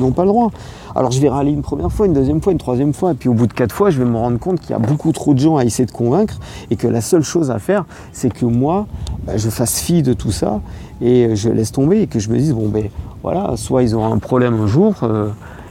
n'ont 0.00 0.10
pas 0.10 0.24
le 0.24 0.28
droit. 0.28 0.50
Alors 0.96 1.12
je 1.12 1.20
vais 1.20 1.28
râler 1.28 1.52
une 1.52 1.62
première 1.62 1.92
fois, 1.92 2.06
une 2.06 2.12
deuxième 2.14 2.42
fois, 2.42 2.52
une 2.52 2.58
troisième 2.58 2.92
fois, 2.92 3.12
et 3.12 3.14
puis 3.14 3.28
au 3.28 3.34
bout 3.34 3.46
de 3.46 3.52
quatre 3.52 3.72
fois, 3.72 3.90
je 3.90 3.98
vais 4.00 4.04
me 4.04 4.16
rendre 4.16 4.40
compte 4.40 4.60
qu'il 4.60 4.70
y 4.70 4.74
a 4.74 4.80
beaucoup 4.80 5.12
trop 5.12 5.34
de 5.34 5.38
gens 5.38 5.56
à 5.56 5.64
essayer 5.64 5.86
de 5.86 5.92
convaincre 5.92 6.40
et 6.68 6.74
que 6.74 6.88
la 6.88 7.00
seule 7.00 7.22
chose 7.22 7.52
à 7.52 7.60
faire, 7.60 7.84
c'est 8.12 8.32
que 8.32 8.44
moi, 8.44 8.88
ben, 9.24 9.38
je 9.38 9.50
fasse 9.50 9.78
fi 9.78 10.02
de 10.02 10.14
tout 10.14 10.32
ça 10.32 10.60
et 11.00 11.36
je 11.36 11.48
laisse 11.48 11.70
tomber 11.70 12.02
et 12.02 12.06
que 12.08 12.18
je 12.18 12.28
me 12.28 12.36
dise 12.36 12.52
bon 12.52 12.68
ben 12.68 12.90
voilà, 13.22 13.56
soit 13.56 13.82
ils 13.82 13.94
auront 13.94 14.12
un 14.12 14.18
problème 14.18 14.54
un 14.54 14.66
jour 14.66 14.94
euh, 15.02 15.28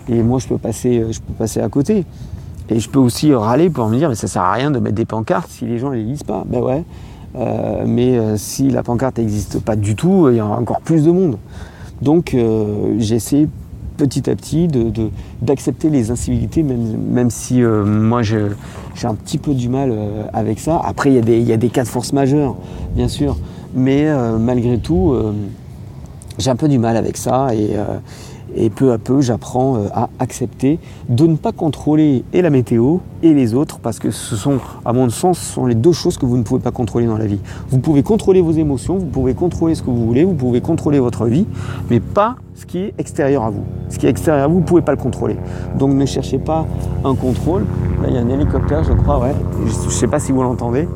et 0.08 0.22
moi 0.22 0.40
je 0.40 0.48
peux 0.48 0.58
passer, 0.58 1.06
je 1.12 1.20
peux 1.20 1.34
passer 1.34 1.62
à 1.62 1.70
côté. 1.70 2.06
Et 2.72 2.80
je 2.80 2.88
peux 2.88 3.00
aussi 3.00 3.34
râler 3.34 3.70
pour 3.70 3.88
me 3.88 3.98
dire, 3.98 4.10
mais 4.10 4.16
ça 4.16 4.28
sert 4.28 4.44
à 4.44 4.54
rien 4.54 4.70
de 4.70 4.78
mettre 4.78 4.96
des 4.96 5.06
pancartes 5.06 5.50
si 5.50 5.66
les 5.66 5.80
gens 5.80 5.90
ne 5.90 5.96
les 5.96 6.04
lisent 6.04 6.24
pas. 6.24 6.44
Ben 6.46 6.62
ouais. 6.62 6.84
Euh, 7.36 7.84
mais 7.86 8.18
euh, 8.18 8.38
si 8.38 8.70
la 8.70 8.84
pancarte 8.84 9.20
n'existe 9.20 9.60
pas 9.60 9.76
du 9.76 9.96
tout, 9.96 10.30
il 10.30 10.38
y 10.38 10.42
aura 10.42 10.58
encore 10.58 10.82
plus 10.82 11.04
de 11.04 11.12
monde. 11.12 11.38
Donc 12.02 12.34
euh, 12.34 12.96
j'essaie 12.98 13.48
petit 13.98 14.30
à 14.30 14.36
petit 14.36 14.70
d'accepter 15.42 15.90
les 15.90 16.10
incivilités, 16.10 16.64
même, 16.64 17.30
si 17.30 17.62
moi 17.62 18.22
j'ai 18.22 18.48
un 19.04 19.14
petit 19.14 19.38
peu 19.38 19.54
du 19.54 19.68
mal 19.68 19.94
avec 20.32 20.58
ça. 20.62 20.82
Après, 20.86 21.12
il 21.12 21.16
y, 21.46 21.52
a 21.52 21.58
des 21.58 21.68
cas 21.68 21.84
de 21.84 21.90
force 21.90 22.14
majeure, 22.14 22.56
bien 22.96 23.10
sûr, 23.10 23.36
mais 23.76 24.08
malgré 24.40 24.78
tout, 24.78 25.14
j'ai 26.40 26.50
un 26.50 26.56
peu 26.56 26.68
du 26.68 26.80
mal 26.80 26.98
avec 26.98 27.18
ça 27.18 27.54
et, 27.54 27.76
et 28.56 28.70
peu 28.70 28.92
à 28.92 28.98
peu, 28.98 29.22
j'apprends 29.22 29.78
euh, 29.78 29.88
à 29.94 30.10
accepter 30.20 30.80
de 31.08 31.28
ne 31.28 31.36
pas 31.36 31.52
contrôler 31.52 32.24
et 32.34 32.42
la 32.42 32.50
météo 32.50 32.98
et 33.22 33.34
les 33.34 33.54
autres, 33.54 33.80
parce 33.80 34.00
que 34.00 34.12
ce 34.12 34.36
sont, 34.36 34.60
à 34.86 34.94
mon 34.94 35.10
sens, 35.10 35.40
ce 35.40 35.54
sont 35.54 35.66
les 35.66 35.76
deux 35.76 35.92
choses 35.92 36.18
que 36.18 36.26
vous 36.26 36.38
ne 36.38 36.44
pouvez 36.44 36.62
pas 36.62 36.72
contrôler 36.72 37.06
dans 37.06 37.18
la 37.18 37.26
vie. 37.26 37.40
Vous 37.70 37.80
pouvez 37.80 38.04
contrôler 38.04 38.42
vos 38.42 38.52
émotions, 38.52 38.98
vous 38.98 39.06
pouvez 39.06 39.34
contrôler 39.34 39.76
ce 39.76 39.82
que 39.82 39.90
vous 39.90 40.06
voulez, 40.06 40.24
vous 40.24 40.34
pouvez 40.34 40.62
contrôler 40.62 41.00
votre 41.00 41.26
vie, 41.26 41.46
mais 41.90 42.00
pas 42.00 42.36
ce 42.56 42.66
qui 42.66 42.80
est 42.80 42.94
extérieur 42.98 43.44
à 43.44 43.50
vous. 43.50 43.64
Ce 43.90 43.98
qui 43.98 44.08
est 44.08 44.10
extérieur 44.10 44.46
à 44.46 44.48
vous, 44.48 44.56
vous 44.56 44.62
ne 44.62 44.66
pouvez 44.66 44.82
pas 44.82 44.92
le 44.92 44.98
contrôler. 44.98 45.38
Donc 45.78 45.94
ne 45.94 46.06
cherchez 46.06 46.40
pas 46.40 46.66
un 47.06 47.16
contrôle. 47.16 47.66
Là, 48.02 48.10
il 48.10 48.16
y 48.16 48.18
a 48.18 48.22
un 48.22 48.30
hélicoptère, 48.30 48.84
je 48.84 48.94
crois, 48.94 49.20
ouais. 49.20 49.36
Je 49.66 49.86
ne 49.86 49.92
sais 49.92 50.08
pas 50.08 50.20
si 50.20 50.32
vous 50.32 50.42
l'entendez. 50.42 50.88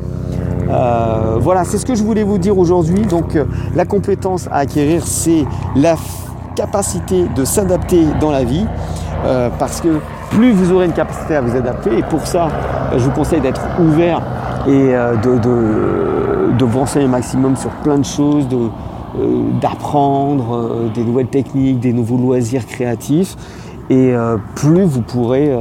Euh, 0.73 1.37
voilà, 1.39 1.63
c'est 1.65 1.77
ce 1.77 1.85
que 1.85 1.95
je 1.95 2.03
voulais 2.03 2.23
vous 2.23 2.37
dire 2.37 2.57
aujourd'hui. 2.57 3.05
Donc, 3.05 3.35
euh, 3.35 3.45
la 3.75 3.85
compétence 3.85 4.47
à 4.51 4.57
acquérir, 4.57 5.05
c'est 5.05 5.45
la 5.75 5.95
capacité 6.55 7.27
de 7.35 7.45
s'adapter 7.45 8.05
dans 8.19 8.31
la 8.31 8.43
vie, 8.43 8.65
euh, 9.25 9.49
parce 9.59 9.81
que 9.81 9.99
plus 10.31 10.51
vous 10.51 10.71
aurez 10.71 10.85
une 10.85 10.93
capacité 10.93 11.35
à 11.35 11.41
vous 11.41 11.55
adapter, 11.55 11.97
et 11.97 12.03
pour 12.03 12.25
ça, 12.25 12.47
je 12.93 13.03
vous 13.03 13.11
conseille 13.11 13.41
d'être 13.41 13.61
ouvert 13.79 14.21
et 14.67 14.93
de, 15.23 15.37
de, 15.39 16.57
de, 16.57 16.65
vous 16.65 16.79
renseigner 16.79 17.05
un 17.05 17.09
maximum 17.09 17.55
sur 17.55 17.69
plein 17.69 17.97
de 17.97 18.05
choses, 18.05 18.47
d'apprendre 19.61 20.89
des 20.95 21.03
nouvelles 21.03 21.27
techniques, 21.27 21.79
des 21.79 21.91
nouveaux 21.91 22.17
loisirs 22.17 22.65
créatifs, 22.65 23.35
et 23.89 24.13
plus 24.55 24.83
vous 24.83 25.01
pourrez 25.01 25.53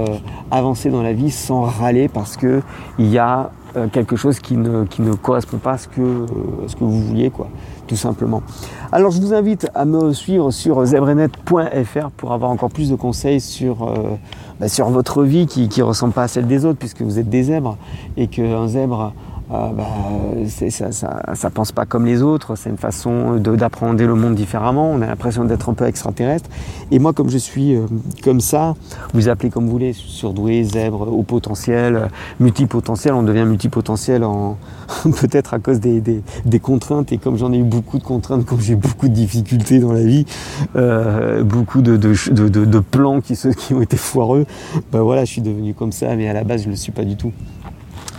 avancer 0.50 0.88
dans 0.88 1.02
la 1.02 1.12
vie 1.12 1.30
sans 1.30 1.62
râler 1.62 2.08
parce 2.08 2.36
qu'il 2.36 2.62
y 2.98 3.18
a 3.18 3.50
quelque 3.92 4.16
chose 4.16 4.38
qui 4.38 4.56
ne, 4.56 4.84
qui 4.84 5.02
ne 5.02 5.14
correspond 5.14 5.58
pas 5.58 5.72
à 5.72 5.78
ce 5.78 5.88
que, 5.88 6.26
ce 6.66 6.74
que 6.74 6.84
vous 6.84 7.02
vouliez. 7.02 7.30
Quoi 7.30 7.48
tout 7.92 7.96
simplement. 7.96 8.42
Alors 8.90 9.10
je 9.10 9.20
vous 9.20 9.34
invite 9.34 9.68
à 9.74 9.84
me 9.84 10.14
suivre 10.14 10.50
sur 10.50 10.82
zebrenet.fr 10.84 12.10
pour 12.16 12.32
avoir 12.32 12.50
encore 12.50 12.70
plus 12.70 12.88
de 12.88 12.94
conseils 12.94 13.38
sur, 13.38 13.82
euh, 13.82 14.16
bah, 14.58 14.68
sur 14.68 14.88
votre 14.88 15.22
vie 15.24 15.46
qui 15.46 15.68
ne 15.76 15.82
ressemble 15.82 16.14
pas 16.14 16.22
à 16.22 16.28
celle 16.28 16.46
des 16.46 16.64
autres 16.64 16.78
puisque 16.78 17.02
vous 17.02 17.18
êtes 17.18 17.28
des 17.28 17.44
zèbres 17.44 17.76
et 18.16 18.28
qu'un 18.28 18.66
zèbre 18.66 19.12
ah, 19.54 19.70
bah, 19.76 19.86
ça, 20.70 20.92
ça, 20.92 21.50
pense 21.50 21.72
pas 21.72 21.84
comme 21.84 22.06
les 22.06 22.22
autres, 22.22 22.56
c'est 22.56 22.70
une 22.70 22.78
façon 22.78 23.36
d'apprendre 23.36 24.02
le 24.02 24.14
monde 24.14 24.34
différemment, 24.34 24.90
on 24.90 25.02
a 25.02 25.06
l'impression 25.06 25.44
d'être 25.44 25.68
un 25.68 25.74
peu 25.74 25.84
extraterrestre. 25.84 26.48
Et 26.90 26.98
moi, 26.98 27.12
comme 27.12 27.28
je 27.28 27.36
suis 27.36 27.74
euh, 27.74 27.82
comme 28.24 28.40
ça, 28.40 28.74
vous 29.12 29.28
appelez 29.28 29.50
comme 29.50 29.66
vous 29.66 29.72
voulez, 29.72 29.92
surdoué, 29.92 30.64
zèbre, 30.64 31.06
au 31.12 31.22
potentiel, 31.22 32.08
multipotentiel, 32.40 33.12
on 33.12 33.22
devient 33.22 33.44
multipotentiel 33.44 34.24
en 34.24 34.56
peut-être 35.20 35.52
à 35.52 35.58
cause 35.58 35.80
des, 35.80 36.22
contraintes. 36.62 37.12
Et 37.12 37.18
comme 37.18 37.36
j'en 37.36 37.52
ai 37.52 37.58
eu 37.58 37.64
beaucoup 37.64 37.98
de 37.98 38.04
contraintes, 38.04 38.46
comme 38.46 38.60
j'ai 38.60 38.76
beaucoup 38.76 39.08
de 39.08 39.14
difficultés 39.14 39.80
dans 39.80 39.92
la 39.92 40.02
vie, 40.02 40.24
euh, 40.76 41.42
beaucoup 41.42 41.82
de, 41.82 42.78
plans 42.78 43.20
qui, 43.20 43.36
ont 43.74 43.82
été 43.82 43.98
foireux, 43.98 44.46
bah 44.90 45.02
voilà, 45.02 45.26
je 45.26 45.32
suis 45.32 45.42
devenu 45.42 45.74
comme 45.74 45.92
ça, 45.92 46.16
mais 46.16 46.26
à 46.26 46.32
la 46.32 46.42
base, 46.42 46.62
je 46.62 46.68
ne 46.68 46.72
le 46.72 46.78
suis 46.78 46.92
pas 46.92 47.04
du 47.04 47.16
tout. 47.16 47.32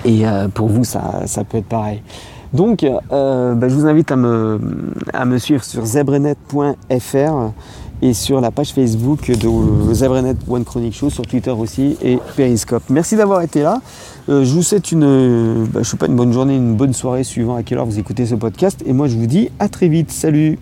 Et 0.06 0.28
euh, 0.28 0.48
pour 0.48 0.68
vous, 0.68 0.84
ça, 0.84 1.24
peut 1.50 1.58
être 1.58 1.68
pareil. 1.68 2.02
Donc, 2.54 2.84
euh, 2.84 3.56
bah, 3.56 3.68
je 3.68 3.76
vous 3.76 3.86
invite 3.86 4.12
à 4.12 4.16
me, 4.16 5.38
suivre 5.38 5.64
sur 5.64 5.86
zebrenet.fr 5.86 7.52
et 8.02 8.14
sur 8.14 8.42
la 8.42 8.52
page 8.52 8.74
Facebook 8.74 9.32
de 9.32 9.94
Zebrenet 9.94 10.36
One 10.50 10.66
Chronic 10.66 10.94
Show, 10.94 11.10
sur 11.10 11.26
Twitter 11.26 11.52
aussi 11.52 11.98
et 12.02 12.20
Periscope. 12.36 12.84
Merci 12.90 13.16
d'avoir 13.16 13.42
été 13.42 13.62
là. 13.62 13.82
Euh, 14.30 14.44
je 14.44 14.54
vous 14.54 14.62
souhaite 14.62 14.92
une, 14.92 15.66
bah, 15.72 15.84
sais 15.84 15.98
pas, 15.98 16.08
une 16.08 16.16
bonne 16.16 16.34
journée, 16.34 16.56
une 16.56 16.76
bonne 16.76 16.94
soirée 16.94 17.24
suivant 17.24 17.56
à 17.56 17.64
quelle 17.64 17.78
heure 17.78 17.86
vous 17.86 18.00
écoutez 18.00 18.26
ce 18.26 18.36
podcast. 18.36 18.84
Et 18.86 18.94
moi, 18.94 19.08
je 19.08 19.16
vous 19.16 19.28
dis 19.28 19.50
à 19.60 19.70
très 19.70 19.88
vite. 19.88 20.12
Salut 20.12 20.60